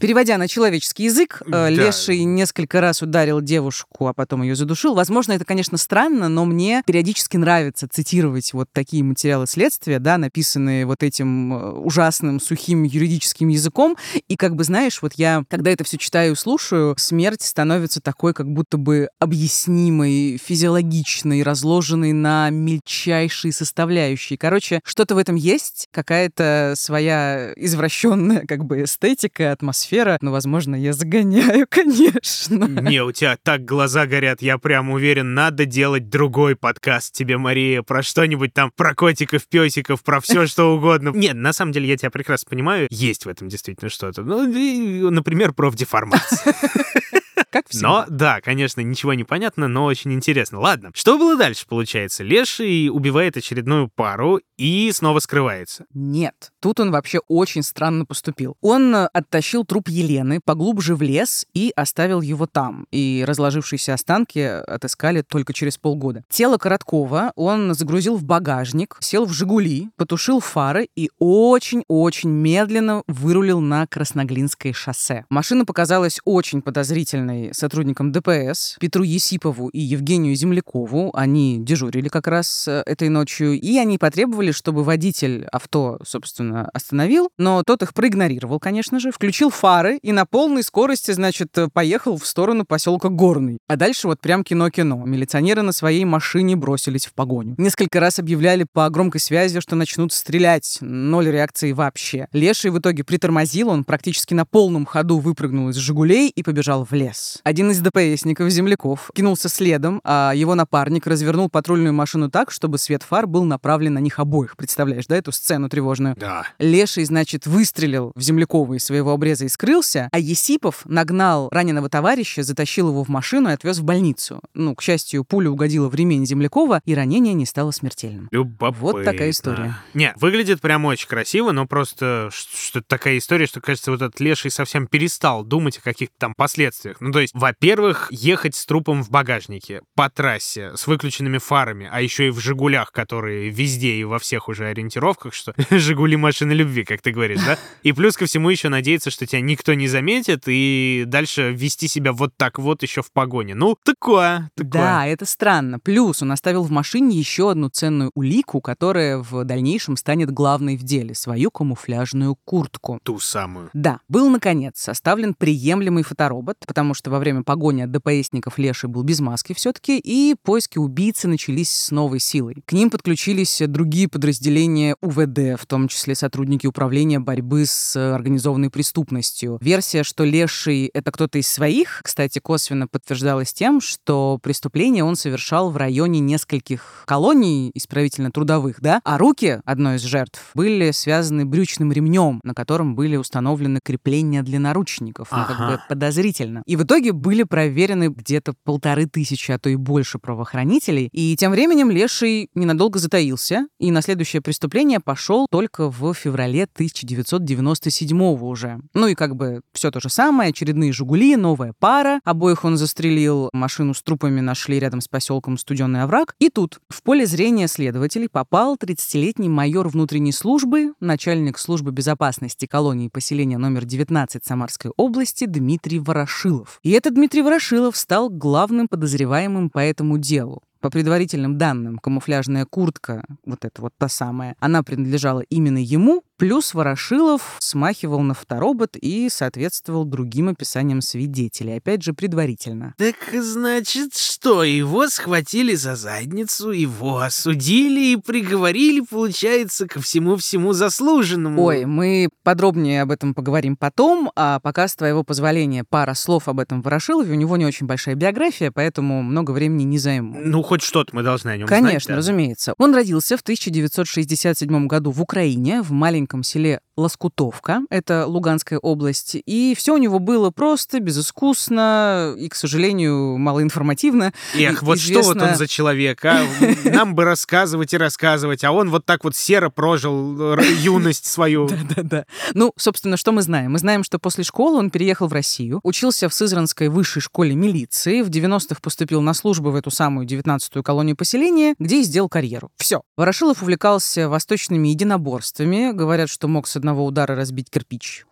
[0.00, 1.70] Переводя на человеческий язык, э, Да.
[1.70, 4.94] Леший несколько раз ударил девушку, а потом ее задушил.
[4.94, 10.86] Возможно, это, конечно, странно, но мне периодически нравится цитировать вот такие материалы следствия, да, написанные
[10.86, 13.96] вот этим э, ужасным сухим юридическим языком.
[14.28, 18.34] И как бы, знаешь, вот я, когда это все читаю и слушаю, смерть становится такой,
[18.34, 24.38] как будто бы объяснимой, физиологичной, разложенной на мельчайшие составляющие.
[24.38, 30.18] Короче, что-то в этом есть, какая-то своя извращенная как бы эстетика, атмосфера.
[30.20, 32.64] Но, возможно, я загоняю, конечно.
[32.64, 37.82] Не, у тебя так глаза горят, я прям уверен, надо делать другой подкаст тебе, Мария,
[37.82, 41.10] про что-нибудь там, про котиков, песиков, про все что угодно.
[41.10, 44.22] Нет, на самом деле я тебя прекрасно понимаю, есть в этом действительно что-то.
[44.22, 46.54] Ну, например, профдеформация.
[47.50, 47.88] Как всегда.
[47.88, 50.60] Но, да, конечно, ничего не понятно, но очень интересно.
[50.60, 52.22] Ладно, что было дальше, получается?
[52.22, 55.86] Леший убивает очередную пару и снова скрывается.
[55.94, 58.56] Нет, тут он вообще очень странно поступил.
[58.60, 62.86] Он э, оттащил труп Елены поглубже в лес и оставил его там.
[62.90, 66.24] И разложившиеся останки отыскали только через полгода.
[66.28, 73.60] Тело Короткова он загрузил в багажник, сел в «Жигули», потушил фары и очень-очень медленно вырулил
[73.60, 75.24] на Красноглинское шоссе.
[75.30, 81.10] Машина показалась очень подозрительной сотрудникам ДПС, Петру Есипову и Евгению Землякову.
[81.14, 87.30] Они дежурили как раз э, этой ночью, и они потребовали, чтобы водитель авто, собственно, остановил,
[87.38, 92.16] но тот их проигнорировал, конечно же, включил фары и на полной скорости, значит, э, поехал
[92.16, 93.58] в сторону поселка Горный.
[93.66, 95.04] А дальше вот прям кино-кино.
[95.04, 97.54] Милиционеры на своей машине бросились в погоню.
[97.58, 100.78] Несколько раз объявляли по громкой связи, что начнут стрелять.
[100.80, 102.28] Ноль реакции вообще.
[102.32, 106.92] Леший в итоге притормозил, он практически на полном ходу выпрыгнул из «Жигулей» и побежал в
[106.92, 107.27] лес.
[107.44, 113.02] Один из ДПСников, земляков, кинулся следом, а его напарник развернул патрульную машину так, чтобы свет
[113.02, 114.56] фар был направлен на них обоих.
[114.56, 116.14] Представляешь, да, эту сцену тревожную?
[116.18, 116.44] Да.
[116.58, 122.42] Леший, значит, выстрелил в Землякова из своего обреза и скрылся, а Есипов нагнал раненого товарища,
[122.42, 124.40] затащил его в машину и отвез в больницу.
[124.54, 128.28] Ну, к счастью, пуля угодила в ремень Землякова, и ранение не стало смертельным.
[128.30, 128.80] Любопытно.
[128.80, 129.76] Вот такая история.
[129.94, 134.18] Не, выглядит прям очень красиво, но просто ш- что такая история, что, кажется, вот этот
[134.20, 136.96] леший совсем перестал думать о каких-то там последствиях.
[137.00, 142.00] Ну, то есть, во-первых, ехать с трупом в багажнике по трассе с выключенными фарами, а
[142.00, 146.84] еще и в «Жигулях», которые везде и во всех уже ориентировках, что «Жигули»— машина любви,
[146.84, 147.58] как ты говоришь, да?
[147.82, 152.12] И плюс ко всему еще надеяться, что тебя никто не заметит, и дальше вести себя
[152.12, 153.56] вот так вот еще в погоне.
[153.56, 154.70] Ну, такое, такое.
[154.70, 155.80] Да, это странно.
[155.80, 160.84] Плюс он оставил в машине еще одну ценную улику, которая в дальнейшем станет главной в
[160.84, 163.00] деле— свою камуфляжную куртку.
[163.02, 163.70] Ту самую.
[163.72, 168.88] Да, был, наконец, составлен приемлемый фоторобот, потому что что во время погони от ДПСников Леший
[168.90, 172.56] был без маски все-таки, и поиски убийцы начались с новой силой.
[172.66, 179.56] К ним подключились другие подразделения УВД, в том числе сотрудники управления борьбы с организованной преступностью.
[179.62, 185.70] Версия, что Леший— это кто-то из своих, кстати, косвенно подтверждалась тем, что преступление он совершал
[185.70, 192.40] в районе нескольких колоний исправительно-трудовых, да, а руки одной из жертв были связаны брючным ремнем,
[192.44, 195.28] на котором были установлены крепления для наручников.
[195.32, 195.70] Ну, как Ага.
[195.72, 196.62] бы подозрительно.
[196.66, 201.08] И в итоге были проверены где-то полторы тысячи, а то и больше правоохранителей.
[201.12, 208.22] И тем временем Леший ненадолго затаился, и на следующее преступление пошел только в феврале 1997
[208.22, 208.80] уже.
[208.94, 212.20] Ну и как бы все то же самое, очередные «Жигули», новая пара.
[212.24, 216.34] Обоих он застрелил, машину с трупами нашли рядом с поселком Студенный овраг.
[216.38, 223.08] И тут в поле зрения следователей попал 30-летний майор внутренней службы, начальник службы безопасности колонии
[223.08, 226.80] поселения номер 19 Самарской области Дмитрий Ворошилов.
[226.88, 230.62] И этот Дмитрий Ворошилов стал главным подозреваемым по этому делу.
[230.80, 236.72] По предварительным данным, камуфляжная куртка, вот эта вот та самая, она принадлежала именно ему, плюс
[236.72, 242.94] Ворошилов смахивал на фоторобот и соответствовал другим описаниям свидетелей, опять же, предварительно.
[242.96, 251.62] Так значит, что, его схватили за задницу, его осудили и приговорили, получается, ко всему-всему заслуженному.
[251.62, 256.60] Ой, мы подробнее об этом поговорим потом, а пока, с твоего позволения, пара слов об
[256.60, 257.32] этом Ворошилове.
[257.32, 260.38] У него не очень большая биография, поэтому много времени не займу.
[260.40, 262.06] Ну, хоть что-то мы должны о нем Конечно, знать.
[262.06, 262.16] да.
[262.16, 262.74] разумеется.
[262.78, 269.74] Он родился в 1967 году в Украине, в маленьком селе Лоскутовка, это Луганская область, и
[269.78, 274.32] все у него было просто, безыскусно и, к сожалению, малоинформативно.
[274.56, 276.44] Эх, И- вот что вот известно- он за человек, а?
[276.84, 281.68] Нам бы рассказывать и рассказывать, а он вот так вот серо прожил юность свою.
[281.96, 282.24] Да-да.
[282.54, 283.72] Ну, собственно, что мы знаем?
[283.72, 288.22] Мы знаем, что после школы он переехал в Россию, учился в Сызранской высшей школе милиции,
[288.22, 292.70] в 90-х поступил на службу в эту самую 19-ю колонию поселения, где и сделал карьеру.
[292.76, 293.02] Все.
[293.16, 295.92] Ворошилов увлекался восточными единоборствами.
[295.92, 298.26] Говорят, что мог с одного удара разбить кирпич.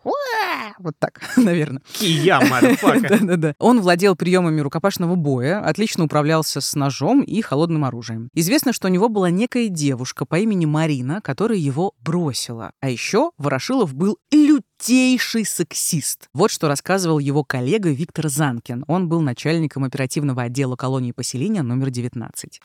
[0.79, 1.83] Вот так, наверное.
[1.93, 2.41] Кия.
[3.09, 3.55] Да-да-да.
[3.59, 8.29] Он владел приемами рукопашного боя, отлично управлялся с ножом и холодным оружием.
[8.35, 12.73] Известно, что у него была некая девушка по имени Марина, которая его бросила.
[12.81, 16.29] А еще Ворошилов был лютейший сексист.
[16.35, 18.85] Вот что рассказывал его коллега Виктор Занкин.
[18.87, 22.61] Он был начальником оперативного отдела колонии поселения номер 19.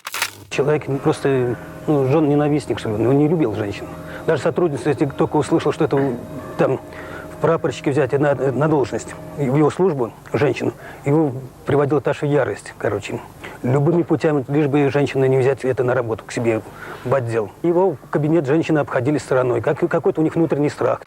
[0.49, 3.85] Человек просто ну, жен ненавистник, что ли, он не любил женщин.
[4.27, 5.99] Даже сотрудница, если только услышал, что это
[6.57, 6.79] там
[7.33, 10.73] в прапорщике взять на, на должность, в его службу женщину,
[11.05, 11.31] его
[11.65, 13.19] приводила та же ярость, короче.
[13.63, 16.61] Любыми путями, лишь бы женщины не взять это на работу к себе
[17.03, 17.51] в отдел.
[17.63, 21.01] Его кабинет женщины обходили стороной, как, какой-то у них внутренний страх.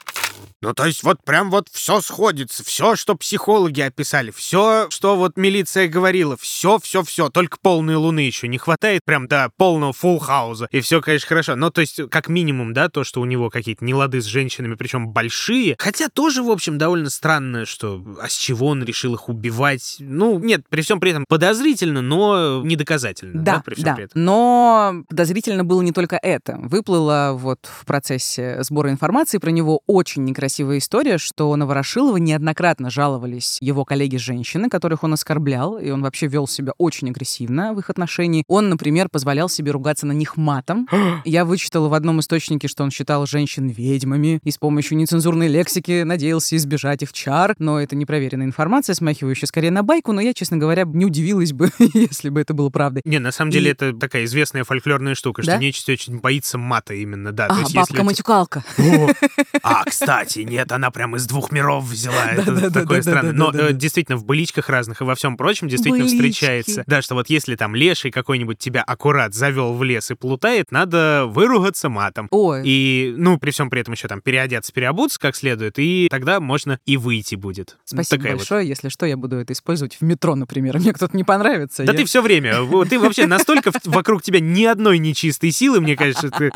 [0.61, 5.37] Ну, то есть вот прям вот все сходится, все, что психологи описали, все, что вот
[5.37, 10.69] милиция говорила, все, все, все, только полной луны еще не хватает, прям до полного фулл-хауза.
[10.71, 11.55] И все, конечно, хорошо.
[11.55, 15.09] Но, то есть, как минимум, да, то, что у него какие-то нелады с женщинами, причем
[15.09, 15.77] большие.
[15.79, 19.97] Хотя тоже, в общем, довольно странно, что а с чего он решил их убивать.
[19.99, 23.43] Ну, нет, при всем при этом подозрительно, но не доказательно.
[23.43, 23.95] Да, Да, при всем да.
[23.95, 24.25] при этом.
[24.25, 26.57] Но подозрительно было не только это.
[26.59, 32.91] Выплыла вот в процессе сбора информации про него очень некрасивая история, что на Ворошилова неоднократно
[32.91, 37.91] жаловались его коллеги-женщины, которых он оскорблял, и он вообще вел себя очень агрессивно в их
[37.91, 38.45] отношении.
[38.49, 40.89] Он, например, позволял себе ругаться на них матом.
[41.25, 46.03] Я вычитала в одном источнике, что он считал женщин ведьмами и с помощью нецензурной лексики
[46.03, 50.57] надеялся избежать их чар, но это непроверенная информация, смахивающая скорее на байку, но я, честно
[50.57, 53.03] говоря, не удивилась бы, если бы это было правдой.
[53.05, 55.59] Не, на самом деле И- это такая известная фольклорная штука, что Да?
[55.59, 57.47] нечисть очень боится мата именно, да.
[57.51, 58.65] А, если бабка-матюкалка.
[58.79, 59.09] О,
[59.63, 62.27] А, кстати, нет, она прям из двух миров взяла.
[62.33, 63.33] Это такое странное.
[63.33, 66.85] Но э, действительно, в быличках разных и во всем прочем действительно встречается.
[66.87, 71.25] Да, что вот если там леший какой-нибудь тебя аккурат завел в лес и плутает, надо
[71.27, 72.29] выругаться матом.
[72.31, 76.41] Ой, И, ну, при всем при этом еще там переодеться, переобуться как следует, и тогда
[76.41, 77.77] можно и выйти будет.
[77.85, 78.39] спасибо Такая вот.
[78.41, 78.69] большое.
[78.69, 80.79] Если что, я буду это использовать в метро, например.
[80.79, 81.85] Мне кто-то не понравится.
[81.85, 82.55] Да я- ты все время,
[82.87, 86.53] ты вообще настолько вокруг тебя ни одной нечистой силы, мне кажется, ты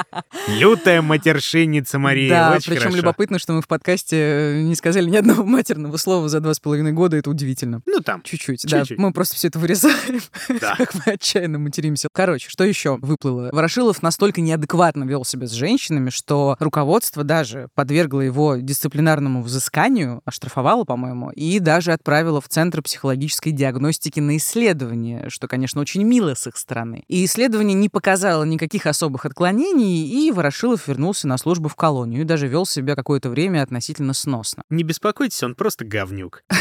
[0.48, 2.28] лютая матершинница, Мария.
[2.30, 6.40] Да, причем любопытно, что мы в подкасте э, не сказали ни одного матерного слова за
[6.40, 7.16] два с половиной года.
[7.16, 7.82] Это удивительно.
[7.86, 8.22] Ну, там.
[8.22, 8.84] Чуть-чуть, да.
[8.96, 10.20] Мы просто все это вырезаем,
[10.60, 10.74] Да.
[10.76, 12.08] как мы отчаянно материмся.
[12.12, 13.50] Короче, что еще выплыло?
[13.52, 20.84] Ворошилов настолько неадекватно вел себя с женщинами, что руководство даже подвергло его дисциплинарному взысканию, оштрафовало,
[20.84, 26.46] по-моему, и даже отправило в Центр психологической диагностики на исследование, что, конечно, очень мило с
[26.46, 27.04] их стороны.
[27.08, 32.24] И исследование не показало никаких особых отклонений, и Ворошилов вернулся на службу в колонию и
[32.24, 34.64] даже вел себя какое-то время время относительно сносно.
[34.68, 36.42] Не беспокойтесь, он просто говнюк.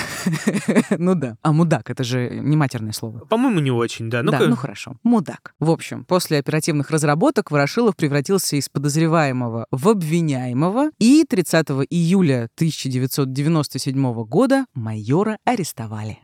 [0.98, 1.38] Ну да.
[1.42, 3.20] А мудак, это же не матерное слово.
[3.20, 4.24] По-моему, не очень, да.
[4.24, 4.98] Да, ну хорошо.
[5.04, 5.54] Мудак.
[5.60, 14.24] В общем, после оперативных разработок Ворошилов превратился из подозреваемого в обвиняемого, и 30 июля 1997
[14.26, 16.20] года майора арестовали.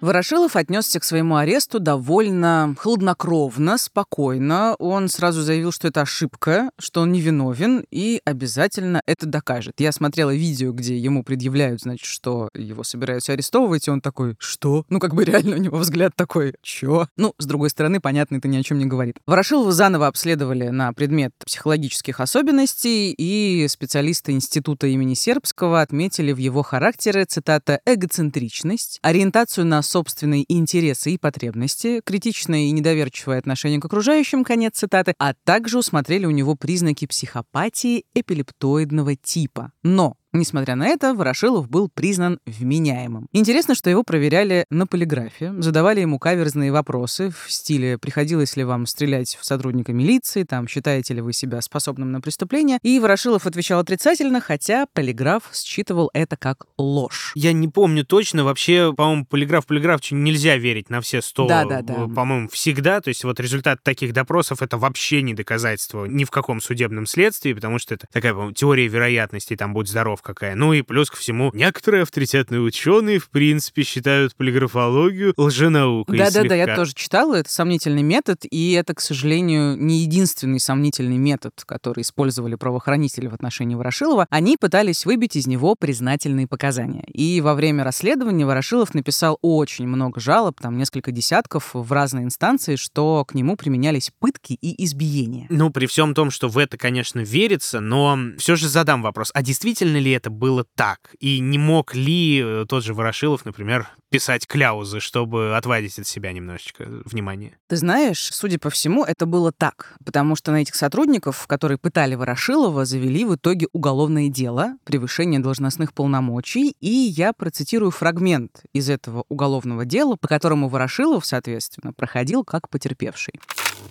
[0.00, 4.76] Ворошилов отнесся к своему аресту довольно хладнокровно, спокойно.
[4.78, 9.74] Он сразу заявил, что это ошибка, что он невиновен и обязательно это докажет.
[9.78, 14.84] Я смотрела видео, где ему предъявляют, значит, что его собираются арестовывать, и он такой, что?
[14.90, 17.08] Ну, как бы реально у него взгляд такой, чё?
[17.16, 19.16] Ну, с другой стороны, понятно, это ни о чем не говорит.
[19.26, 26.62] Ворошилова заново обследовали на предмет психологических особенностей, и специалисты Института имени Сербского отметили в его
[26.62, 34.44] характере, цитата, эгоцентричность, ориентацию на собственные интересы и потребности, критичное и недоверчивое отношение к окружающим,
[34.44, 39.72] конец цитаты, а также усмотрели у него признаки психопатии эпилептоидного типа.
[39.82, 43.26] Но Несмотря на это, Ворошилов был признан вменяемым.
[43.32, 48.86] Интересно, что его проверяли на полиграфе, задавали ему каверзные вопросы в стиле «приходилось ли вам
[48.86, 53.80] стрелять в сотрудника милиции», там «считаете ли вы себя способным на преступление?» И Ворошилов отвечал
[53.80, 57.32] отрицательно, хотя полиграф считывал это как ложь.
[57.34, 61.80] Я не помню точно, вообще, по-моему, полиграф полиграф нельзя верить на все сто, Да, да,
[61.80, 61.94] да.
[62.08, 63.00] по-моему, всегда.
[63.00, 67.54] То есть вот результат таких допросов— это вообще не доказательство ни в каком судебном следствии,
[67.54, 70.54] потому что это такая, по-моему, теория вероятности, там, будь здоров, какая.
[70.54, 76.74] Ну и плюс ко всему, некоторые авторитетные ученые, в принципе, считают полиграфологию лженаукой Да-да-да, я
[76.74, 82.56] тоже читала, это сомнительный метод, и это, к сожалению, не единственный сомнительный метод, который использовали
[82.56, 84.26] правоохранители в отношении Ворошилова.
[84.30, 87.04] Они пытались выбить из него признательные показания.
[87.12, 92.74] И во время расследования Ворошилов написал очень много жалоб, там несколько десятков в разные инстанции,
[92.74, 95.46] что к нему применялись пытки и избиения.
[95.50, 99.42] Ну, при всем том, что в это, конечно, верится, но все же задам вопрос, а
[99.42, 101.14] действительно ли это было так?
[101.20, 106.32] И не мог ли э, тот же Ворошилов, например, писать кляузы, чтобы отвадить от себя
[106.32, 107.58] немножечко внимание?
[107.68, 112.14] Ты знаешь, судя по всему, это было так, потому что на этих сотрудников, которые пытали
[112.14, 119.24] Ворошилова, завели в итоге уголовное дело, превышение должностных полномочий, и я процитирую фрагмент из этого
[119.28, 123.34] уголовного дела, по которому Ворошилов, соответственно, проходил как потерпевший.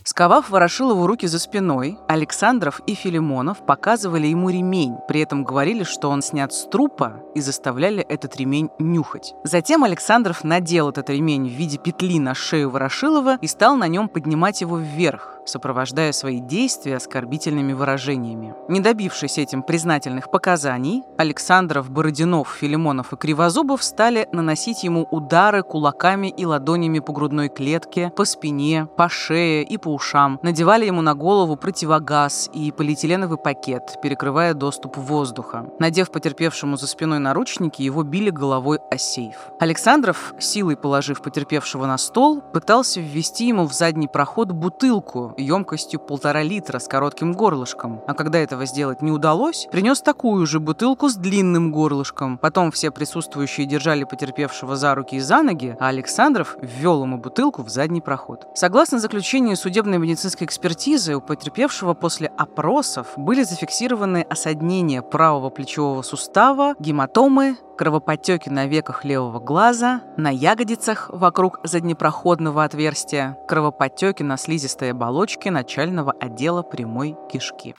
[0.04, 6.10] Сковав Ворошилову руки за спиной, Александров и Филимонов показывали ему ремень, при этом говорили, что
[6.10, 9.34] он снят с трупа и заставляли этот ремень нюхать.
[9.43, 14.10] Затем Александров надел этот ремень в виде петли на шею Ворошилова и стал на нем
[14.10, 18.56] поднимать его вверх, сопровождая свои действия оскорбительными выражениями.
[18.68, 26.28] Не добившись этим признательных показаний, Александров, Бородинов, Филимонов и Кривозубов стали наносить ему удары кулаками
[26.28, 31.16] и ладонями по грудной клетке, по спине, по шее и по ушам, надевали ему на
[31.16, 35.68] голову противогаз и полиэтиленовый пакет, перекрывая доступ воздуха.
[35.80, 39.52] Надев потерпевшему за спиной наручники, его били головой о сейф.
[39.60, 46.43] Александров, силой положив потерпевшего на стол, пытался ввести ему в задний проход бутылку емкостью полтора
[46.43, 48.01] литра с коротким горлышком.
[48.07, 52.38] А когда этого сделать не удалось, принес такую же бутылку с длинным горлышком.
[52.38, 57.63] Потом все присутствующие держали потерпевшего за руки и за ноги, а Александров ввел ему бутылку
[57.63, 58.47] в задний проход.
[58.55, 66.75] Согласно заключению судебной медицинской экспертизы, у потерпевшего после опросов были зафиксированы осаднения правого плечевого сустава,
[66.79, 75.51] гематомы, кровоподтеки на веках левого глаза, на ягодицах вокруг заднепроходного отверстия, кровоподтеки на слизистой оболочке
[75.51, 77.76] начального отдела прямой кишки.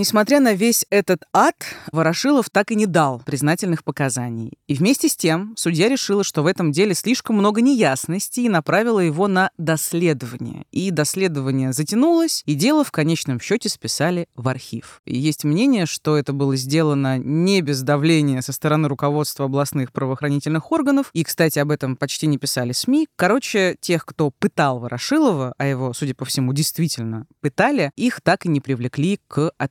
[0.00, 1.56] Несмотря на весь этот ад,
[1.92, 4.54] Ворошилов так и не дал признательных показаний.
[4.66, 9.00] И вместе с тем судья решила, что в этом деле слишком много неясностей и направила
[9.00, 10.64] его на доследование.
[10.70, 15.02] И доследование затянулось, и дело в конечном счете списали в архив.
[15.04, 20.72] И есть мнение, что это было сделано не без давления со стороны руководства областных правоохранительных
[20.72, 21.10] органов.
[21.12, 23.06] И, кстати, об этом почти не писали СМИ.
[23.16, 28.48] Короче, тех, кто пытал Ворошилова, а его, судя по всему, действительно пытали, их так и
[28.48, 29.69] не привлекли к ответственности.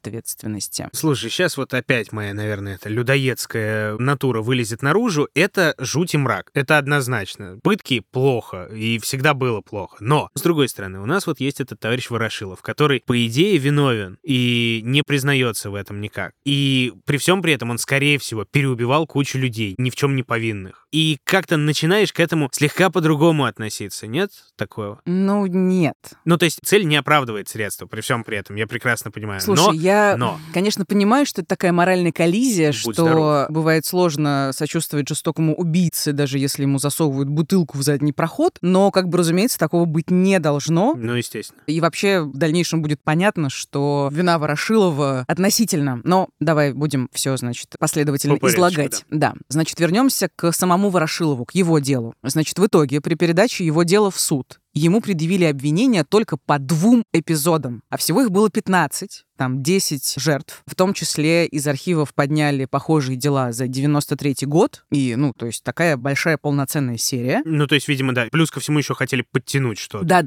[0.93, 5.27] Слушай, сейчас вот опять моя, наверное, эта людоедская натура вылезет наружу.
[5.33, 6.49] Это жуть и мрак.
[6.53, 7.59] Это однозначно.
[7.63, 9.97] Пытки плохо, и всегда было плохо.
[9.99, 14.17] Но, с другой стороны, у нас вот есть этот товарищ Ворошилов, который, по идее, виновен
[14.23, 16.33] и не признается в этом никак.
[16.45, 20.23] И при всем при этом он, скорее всего, переубивал кучу людей, ни в чем не
[20.23, 20.87] повинных.
[20.91, 25.01] И как-то начинаешь к этому слегка по-другому относиться, нет такого?
[25.05, 25.95] Ну, нет.
[26.25, 29.41] Ну, то есть цель не оправдывает средства, при всем при этом, я прекрасно понимаю.
[29.41, 30.39] Слушай, Но Я, Но.
[30.53, 33.49] конечно, понимаю, что это такая моральная коллизия, Будь что здоров.
[33.49, 39.09] бывает сложно сочувствовать жестокому убийце, даже если ему засовывают бутылку в задний проход, но, как
[39.09, 40.95] бы, разумеется, такого быть не должно.
[40.95, 41.61] Ну, естественно.
[41.67, 46.01] И вообще в дальнейшем будет понятно, что вина Ворошилова относительно.
[46.03, 49.05] Но давай будем все, значит, последовательно По излагать.
[49.09, 49.33] Да.
[49.49, 52.13] Значит, вернемся к самому Ворошилову, к его делу.
[52.23, 57.03] Значит, в итоге при передаче его дела в суд ему предъявили обвинения только по двум
[57.13, 60.63] эпизодам, а всего их было 15, там 10 жертв.
[60.65, 65.63] В том числе из архивов подняли похожие дела за 93 год, и, ну, то есть
[65.63, 67.41] такая большая полноценная серия.
[67.45, 68.27] Ну, то есть, видимо, да.
[68.31, 70.05] Плюс ко всему еще хотели подтянуть что-то.
[70.05, 70.21] Да,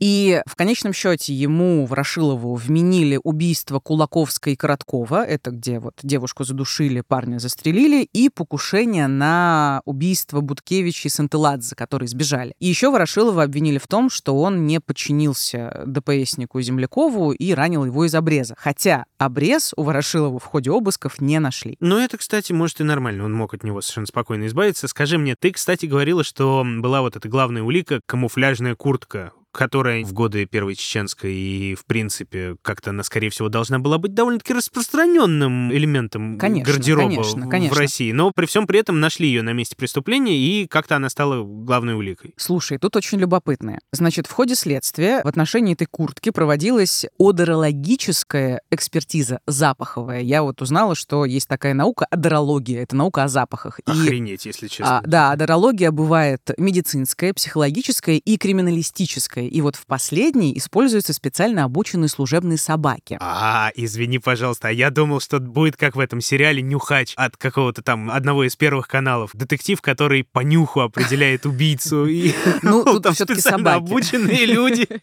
[0.00, 6.44] И в конечном счете ему, Ворошилову, вменили убийство Кулаковской и Короткова, это где вот девушку
[6.44, 12.54] задушили, парня застрелили, и покушение на убийство Буткевича и Сантеладзе, которые сбежали.
[12.60, 18.06] И еще Ворошилова обвинили в том, что он не подчинился ДПСнику Землякову и ранил его
[18.06, 18.54] из обреза.
[18.58, 21.76] Хотя обрез у Ворошилова в ходе обысков не нашли.
[21.80, 23.26] Но это, кстати, может и нормально.
[23.26, 24.88] Он мог от него совершенно спокойно избавиться.
[24.88, 30.12] Скажи мне, ты, кстати, говорила, что была вот эта главная улика— камуфляжная куртка которая в
[30.12, 35.72] годы Первой Чеченской и, в принципе, как-то она, скорее всего, должна была быть довольно-таки распространенным
[35.72, 37.76] элементом Конечно, гардероба конечно, в- в конечно.
[37.78, 38.12] России.
[38.12, 41.94] Но при всем при этом нашли ее на месте преступления, и как-то она стала главной
[41.94, 42.34] уликой.
[42.36, 43.80] Слушай, тут очень любопытное.
[43.92, 50.20] Значит, в ходе следствия в отношении этой куртки проводилась одерологическая экспертиза запаховая.
[50.20, 52.82] Я вот узнала, что есть такая наука одерология.
[52.82, 53.80] Это наука о запахах.
[53.80, 54.98] И Охренеть, если честно.
[54.98, 59.39] а, да, адерология бывает медицинская, психологическая и криминалистическая.
[59.48, 63.16] И вот в последней используются специально обученные служебные собаки.
[63.20, 67.82] А, извини, пожалуйста, а я думал, что будет как в этом сериале «Нюхач» от какого-то
[67.82, 69.30] там одного из первых каналов.
[69.34, 72.06] Детектив, который по нюху определяет убийцу.
[72.06, 72.32] И
[72.62, 73.76] Ну, тут специально собаки.
[73.76, 74.86] обученные люди.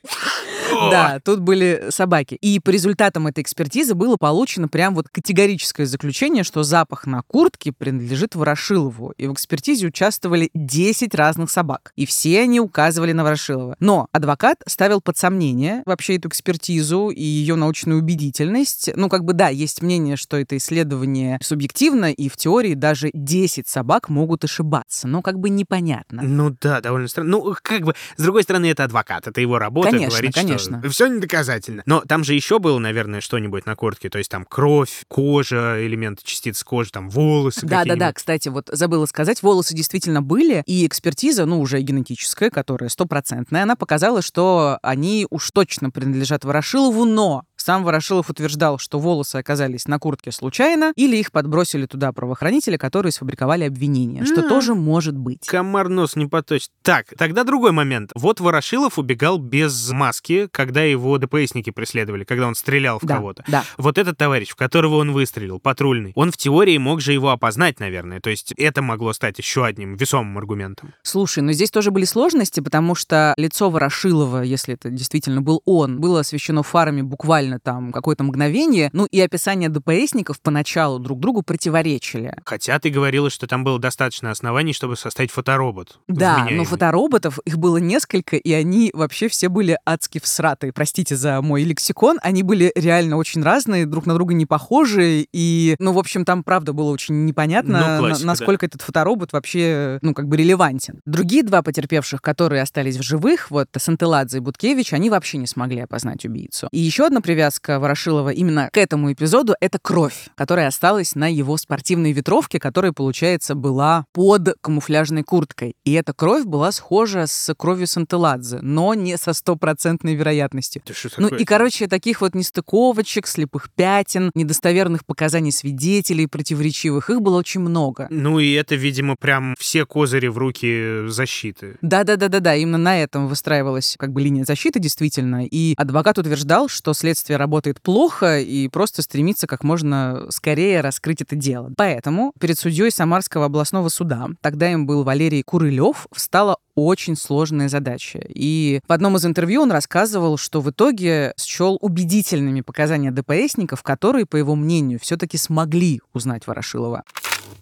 [0.91, 2.35] Да, тут были собаки.
[2.35, 7.71] И по результатам этой экспертизы было получено прям вот категорическое заключение, что запах на куртке
[7.71, 9.13] принадлежит Ворошилову.
[9.17, 11.91] И в экспертизе участвовали 10 разных собак.
[11.95, 13.75] И все они указывали на Ворошилова.
[13.79, 18.89] Но адвокат ставил под сомнение вообще эту экспертизу и ее научную убедительность.
[18.95, 23.67] Ну, как бы да, есть мнение, что это исследование субъективно, и в теории даже 10
[23.67, 25.07] собак могут ошибаться.
[25.07, 26.21] Но как бы непонятно.
[26.23, 27.31] Ну да, довольно странно.
[27.31, 30.59] Ну, как бы, с другой стороны, это адвокат, это его работа, Конечно, говорить, конечно.
[30.59, 31.83] что все недоказательно.
[31.85, 36.23] Но там же еще было, наверное, что-нибудь на куртке, то есть там кровь, кожа, элементы
[36.23, 37.81] частиц кожи, там волосы Да, да, да.
[37.83, 38.15] какие-нибудь.
[38.15, 43.75] Кстати, вот забыла сказать, волосы действительно были, и экспертиза, ну, уже генетическая, которая стопроцентная, она
[43.75, 49.99] показала, что они уж точно принадлежат Ворошилову, но сам Ворошилов утверждал, что волосы оказались на
[49.99, 54.47] куртке случайно, или их подбросили туда правоохранители, которые сфабриковали обвинение, что А.
[54.47, 55.45] тоже может быть.
[55.47, 56.69] Комар нос не поточит.
[56.81, 58.11] Так, тогда другой момент.
[58.15, 63.43] Вот Ворошилов убегал без маски, когда его ДПСники преследовали, когда он стрелял в Да, кого-то.
[63.49, 63.65] да.
[63.77, 67.81] Вот этот товарищ, в которого он выстрелил, патрульный, он в теории мог же его опознать,
[67.81, 68.21] наверное.
[68.21, 70.93] То есть это могло стать еще одним весомым аргументом.
[71.03, 75.99] Слушай, но здесь тоже были сложности, потому что лицо Ворошилова, если это действительно был он,
[75.99, 82.33] было освещено фарами буквально там какое-то мгновение, ну и описания ДПСников поначалу друг другу противоречили.
[82.45, 85.99] Хотя ты говорила, что там было достаточно оснований, чтобы составить фоторобот.
[86.07, 90.73] Да, но фотороботов, их было несколько, и они вообще все были адски всратые.
[90.73, 92.19] Простите за мой лексикон.
[92.21, 95.27] Они были реально очень разные, друг на друга не похожие.
[95.31, 99.99] И, ну, в общем, там, правда, было очень непонятно, Ну, классика, насколько этот фоторобот вообще,
[100.01, 101.01] ну, как бы релевантен.
[101.05, 105.81] Другие два потерпевших, которые остались в живых, вот Сантеладзе и Буткевич, они вообще не смогли
[105.81, 106.67] опознать убийцу.
[106.71, 107.46] И еще одна привязка
[107.79, 113.55] Ворошилова именно к этому эпизоду— это кровь, которая осталась на его спортивной ветровке, которая, получается,
[113.55, 115.75] была под камуфляжной курткой.
[115.85, 120.81] И эта кровь была схожа с кровью Сантеладзе, но не со стопроцентной вероятностью.
[120.85, 127.37] Да Ну и, короче, таких вот нестыковочек, слепых пятен, недостоверных показаний свидетелей, противоречивых, их было
[127.37, 128.07] очень много.
[128.09, 131.77] Ну и это, видимо, прям все козыри в руки защиты.
[131.81, 135.45] Да-да-да-да-да, именно на этом выстраивалась как бы линия защиты действительно.
[135.45, 141.35] И адвокат утверждал, что следствие работает плохо и просто стремится как можно скорее раскрыть это
[141.35, 141.71] дело.
[141.75, 148.19] Поэтому перед судьей Самарского областного суда, тогда им был Валерий Курылев, встала очень сложная задача.
[148.27, 154.25] И в одном из интервью он рассказывал, что в итоге счел убедительными показания ДПСников, которые,
[154.25, 157.03] по его мнению, все-таки смогли узнать Ворошилова.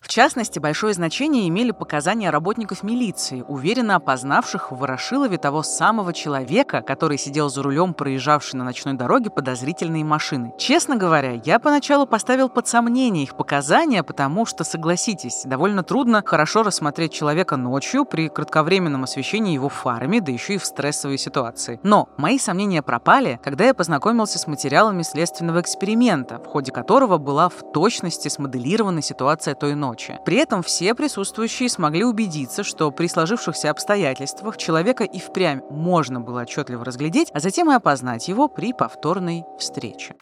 [0.01, 6.81] В частности, большое значение имели показания работников милиции, уверенно опознавших в Ворошилове того самого человека,
[6.81, 10.53] который сидел за рулем проезжавшей на ночной дороге подозрительные машины.
[10.57, 16.63] Честно говоря, я поначалу поставил под сомнение их показания, потому что, согласитесь, довольно трудно хорошо
[16.63, 21.79] рассмотреть человека ночью при кратковременном освещении его фарами, да еще и в стрессовой ситуации.
[21.83, 27.49] Но мои сомнения пропали, когда я познакомился с материалами следственного эксперимента, в ходе которого была
[27.49, 30.19] в точности смоделирована ситуация той ночи.
[30.25, 36.41] При этом все присутствующие смогли убедиться, что при сложившихся обстоятельствах человека и впрямь можно было
[36.41, 40.15] отчетливо разглядеть, а затем и опознать его при повторной встрече.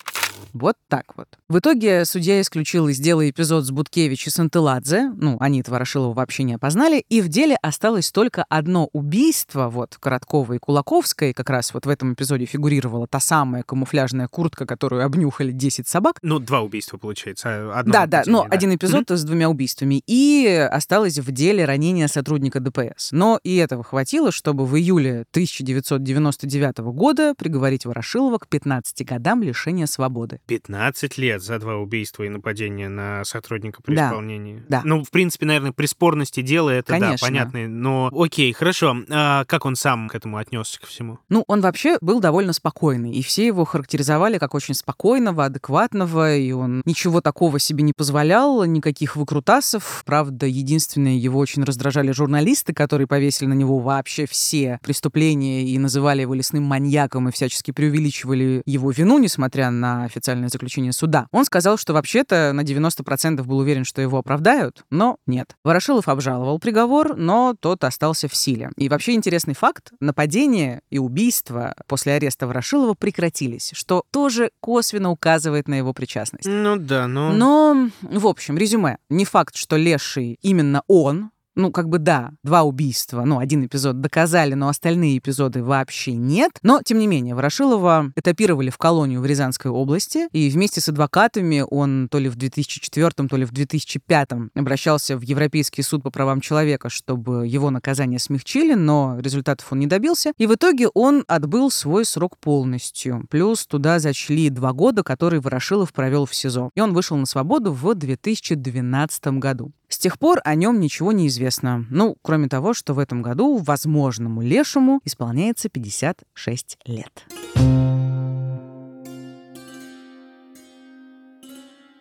[0.54, 1.28] Вот так вот.
[1.50, 6.44] В итоге судья исключил из дела эпизод с Буткевич и Сантеладзе, ну, они Ворошилова вообще
[6.44, 11.74] не опознали, и в деле осталось только одно убийство, вот, Короткова и Кулаковской, как раз
[11.74, 16.18] вот в этом эпизоде фигурировала та самая камуфляжная куртка, которую обнюхали 10 собак.
[16.22, 17.72] Ну, два убийства, получается.
[17.74, 20.04] а Одно Да, да, но один эпизод с двумя убийствами.
[20.08, 23.12] И осталось в деле ранение сотрудника ДПС.
[23.12, 29.86] Но и этого хватило, чтобы в июле 1999 года приговорить Ворошилова к 15 годам лишения
[29.86, 30.33] свободы.
[30.48, 34.64] 15 лет за два убийства и нападения на сотрудника при Да, исполнении.
[34.68, 34.82] да.
[34.84, 37.28] Ну, в принципе, наверное, при спорности дела это, да, Конечно.
[37.28, 37.68] понятно.
[37.68, 38.96] Но окей, хорошо.
[39.10, 41.20] А как он сам к этому отнесся ко всему?
[41.30, 46.52] Ну, он вообще был довольно спокойный, и все его характеризовали как очень спокойного, адекватного, и
[46.52, 50.04] он ничего такого себе не позволял, никаких выкрутасов.
[50.06, 56.22] Правда, единственное, его очень раздражали журналисты, которые повесили на него вообще все преступления и называли
[56.22, 61.28] его лесным маньяком и всячески преувеличивали его вину, несмотря на официальное заключение суда.
[61.32, 65.56] Он сказал, что вообще-то на 90% был уверен, что его оправдают, но нет.
[65.66, 68.72] Ворошилов обжаловал приговор, но тот остался в силе.
[68.78, 75.68] И вообще интересный факт, нападение и убийство после ареста Ворошилова прекратились, что тоже косвенно указывает
[75.68, 76.48] на его причастность.
[76.48, 77.34] Ну да, но...
[77.34, 78.98] Но, в общем, резюме.
[79.10, 84.02] Не факт, что Леший именно он, ну, как бы да, два убийства, ну, один эпизод
[84.02, 86.52] доказали, но остальные эпизоды вообще нет.
[86.64, 91.64] Но, тем не менее, Ворошилова этапировали в колонию в Рязанской области, и вместе с адвокатами
[91.70, 96.42] он то ли в 2004, то ли в 2005 обращался в Европейский суд по правам
[96.42, 100.34] человека, чтобы его наказание смягчили, но результатов он не добился.
[100.38, 103.26] И в итоге он отбыл свой срок полностью.
[103.30, 106.72] Плюс туда зачли два года, которые Ворошилов провел в СИЗО.
[106.76, 109.72] И он вышел на свободу в 2012 году.
[109.94, 111.86] С тех пор о нем ничего не известно.
[111.92, 117.28] Ну, кроме того, что в этом году возможному лешему исполняется 56 лет.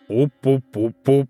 [0.07, 1.27] Пу-пу-пу-пу-пу,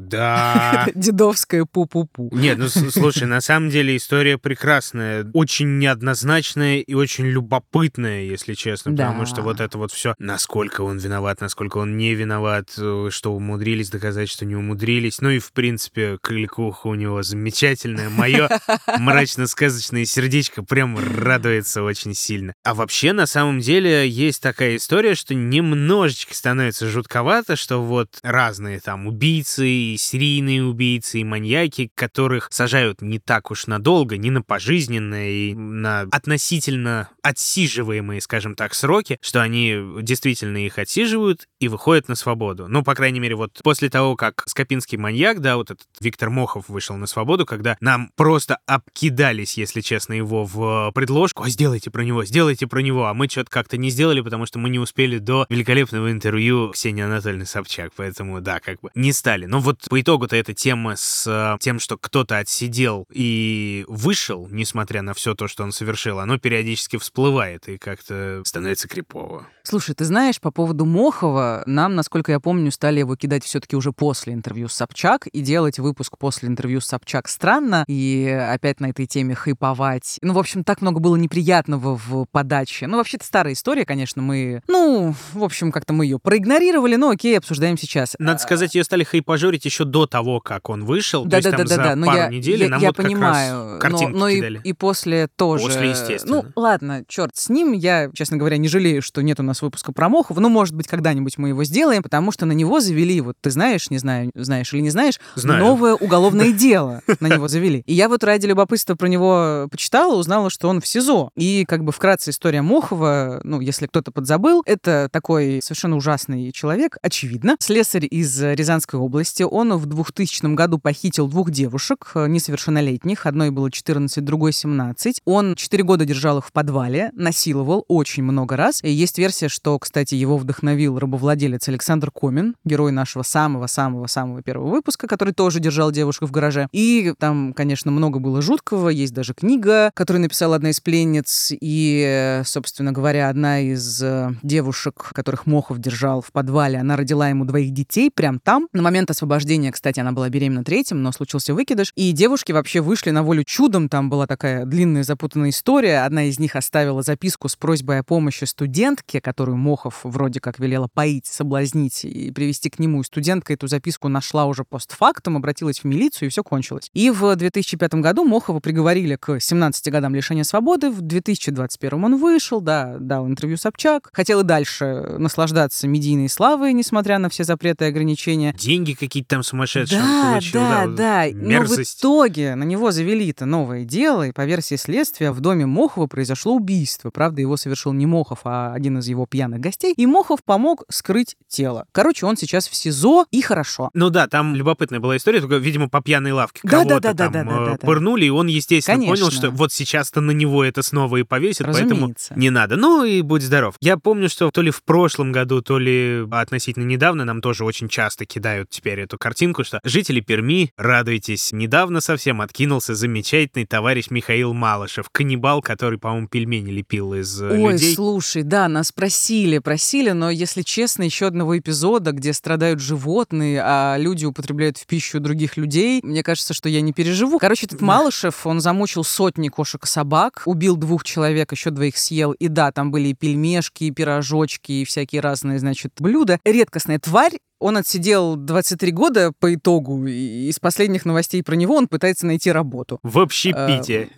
[0.00, 0.86] да.
[0.94, 2.28] Дедовская пу-пу-пу.
[2.32, 8.92] Нет, ну слушай, на самом деле история прекрасная, очень неоднозначная и очень любопытная, если честно,
[8.92, 9.26] потому Да.
[9.26, 13.90] что вот это вот все, насколько он виноват, насколько он не виноват, э, что умудрились
[13.90, 15.20] доказать, что не умудрились.
[15.20, 18.10] Ну и, в принципе, кликуха у него замечательная.
[18.10, 18.48] Мое
[18.98, 22.54] мрачно-сказочное сердечко прям радуется очень сильно.
[22.64, 28.80] А вообще, на самом деле, есть такая история, что немножечко становится жутковато, что вот разные
[28.80, 35.28] там убийцы, серийные убийцы, и маньяки, которых сажают не так уж надолго, не на пожизненное
[35.28, 42.14] и на относительно отсиживаемые, скажем так, сроки, что они действительно их отсиживают и выходят на
[42.14, 42.66] свободу.
[42.68, 46.68] Ну, по крайней мере, вот после того, как Скопинский маньяк, да, вот этот Виктор Мохов
[46.68, 52.02] вышел на свободу, когда нам просто обкидались, если честно, его в предложку, а сделайте про
[52.02, 55.18] него, сделайте про него, а мы что-то как-то не сделали, потому что мы не успели
[55.18, 59.44] до великолепного интервью Ксении Анатольевны Собчак, поэтому, да, как бы не стали.
[59.44, 65.02] Но вот по итогу-то эта тема с э, тем, что кто-то отсидел и вышел, несмотря
[65.02, 69.46] на все то, что он совершил, оно периодически всплывает и как-то становится крипово.
[69.62, 73.92] Слушай, ты знаешь, по поводу Мохова, нам, насколько я помню, стали его кидать все-таки уже
[73.92, 78.86] после интервью с Собчак, и делать выпуск после интервью с Собчак странно, и опять на
[78.90, 80.18] этой теме хайповать.
[80.22, 82.86] Ну, в общем, так много было неприятного в подаче.
[82.86, 84.62] Ну, вообще-то старая история, конечно, мы...
[84.68, 88.16] Ну, в общем, как-то мы ее проигнорировали, но окей, обсуждаем сейчас.
[88.18, 91.24] Надо сказать, ее стали хайпажорить еще до того, как он вышел.
[91.24, 91.96] То Да, есть да, там да, да, за да.
[91.96, 94.60] Но пару я, недель я, нам я вот как раз понимаю, но, но и, кидали.
[94.64, 95.64] и после тоже.
[95.64, 96.42] После, естественно.
[96.42, 97.72] Ну, ладно, черт с ним.
[97.72, 100.40] Я, честно говоря, не жалею, что нет у нас выпуска про Мохова.
[100.40, 103.90] Ну, может быть, когда-нибудь мы его сделаем, потому что на него завели, вот ты знаешь,
[103.90, 105.60] не знаю, знаешь или не знаешь, Знаю.
[105.60, 107.82] новое уголовное дело на него завели.
[107.86, 111.30] И я вот ради любопытства про него почитала, узнала, что он в СИЗО.
[111.36, 116.96] И как бы вкратце история Мохова, ну, если кто-то подзабыл, это такой совершенно ужасный человек,
[117.02, 117.56] очевидно.
[117.58, 119.42] Слесарь из Рязанской области.
[119.42, 123.26] Он в 2000 году похитил двух девушек, э, несовершеннолетних.
[123.26, 125.20] Одной было 14, другой 17.
[125.24, 128.82] Он 4 года держал их в подвале, насиловал очень много раз.
[128.82, 130.98] И есть версия, что, кстати, его вдохновил
[131.30, 136.66] владелец Александр Комин, герой нашего самого-самого-самого первого выпуска, который тоже держал девушку в гараже.
[136.72, 138.88] И там, конечно, много было жуткого.
[138.88, 141.52] Есть даже книга, которую написала одна из пленниц.
[141.52, 147.44] И, собственно говоря, одна из э, девушек, которых Мохов держал в подвале, она родила ему
[147.44, 148.66] двоих детей прям там.
[148.72, 151.92] На момент освобождения, кстати, она была беременна третьим, но случился выкидыш.
[151.94, 153.88] И девушки вообще вышли на волю чудом.
[153.88, 156.04] Там была такая длинная запутанная история.
[156.04, 160.88] Одна из них оставила записку с просьбой о помощи студентке, которую Мохов вроде как велела
[160.92, 163.00] поить, соблазнить и привести к нему.
[163.00, 166.90] И студентка эту записку нашла уже постфактум, обратилась в милицию, и все кончилось.
[166.94, 170.90] И в 2005 году Мохова приговорили к 17 годам лишения свободы.
[170.90, 174.10] В 2021 он вышел, да, дал интервью Собчак.
[174.12, 178.54] Хотел и дальше наслаждаться медийной славой, несмотря на все запреты и ограничения.
[178.58, 180.60] Деньги какие-то там сумасшедшие он Да, получил.
[180.60, 181.24] да, вот да.
[181.32, 182.00] Но в Мерзость.
[182.00, 187.10] итоге на него завели-то новое дело, и по версии следствия в доме Мохова произошло убийство.
[187.10, 189.92] Правда, его совершил не Мохов, а один из его пьяных гостей.
[189.96, 191.09] И Мохов помог скрыть
[191.48, 191.86] тело.
[191.92, 193.90] Короче, он сейчас в СИЗО, и хорошо.
[193.94, 197.24] Ну да, там любопытная была история, только, видимо, по пьяной лавке Да, кого-то да, да,
[197.24, 197.86] там да, да, э, да, да.
[197.86, 199.30] пырнули, и он, естественно, понял, Конечно.
[199.30, 202.76] что вот сейчас-то на него это снова и повесят, поэтому не надо.
[202.76, 203.74] Ну и будь здоров.
[203.80, 207.88] Я помню, что то ли в прошлом году, то ли относительно недавно нам тоже очень
[207.88, 214.52] часто кидают теперь эту картинку, что жители Перми, радуйтесь, недавно совсем откинулся замечательный товарищ Михаил
[214.52, 217.94] Малышев, каннибал, который, по-моему, пельмени лепил из э, Ой, людей.
[217.94, 223.96] слушай, да, нас просили, просили, но, если честно, еще одного эпизода, где страдают животные, а
[223.98, 227.38] люди употребляют в пищу других людей, мне кажется, что я не переживу.
[227.38, 232.32] Короче, этот Малышев, он замучил сотни кошек и собак, убил двух человек, еще двоих съел.
[232.32, 236.38] И да, там были и пельмешки, и пирожочки, и всякие разные, значит, блюда.
[236.44, 241.88] Редкостная тварь, он отсидел 23 года по итогу, и из последних новостей про него он
[241.88, 242.98] пытается найти работу.
[243.02, 244.08] В общепите.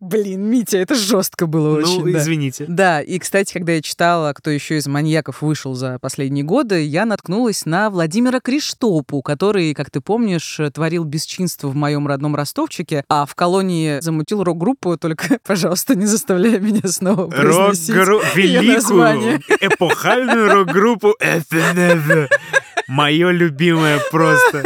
[0.00, 2.04] Блин, Митя, это жестко было очень.
[2.04, 2.18] ну, да.
[2.18, 2.66] извините.
[2.68, 7.06] Да, и, кстати, когда я читала, кто еще из маньяков вышел за последние годы, я
[7.06, 13.24] наткнулась на Владимира Криштопу, который, как ты помнишь, творил бесчинство в моем родном Ростовчике, а
[13.24, 19.32] в колонии замутил рок-группу, только, пожалуйста, не заставляй меня снова произносить название.
[19.34, 22.28] великую, эпохальную рок-группу ФНФ.
[22.88, 24.62] Мое любимое просто.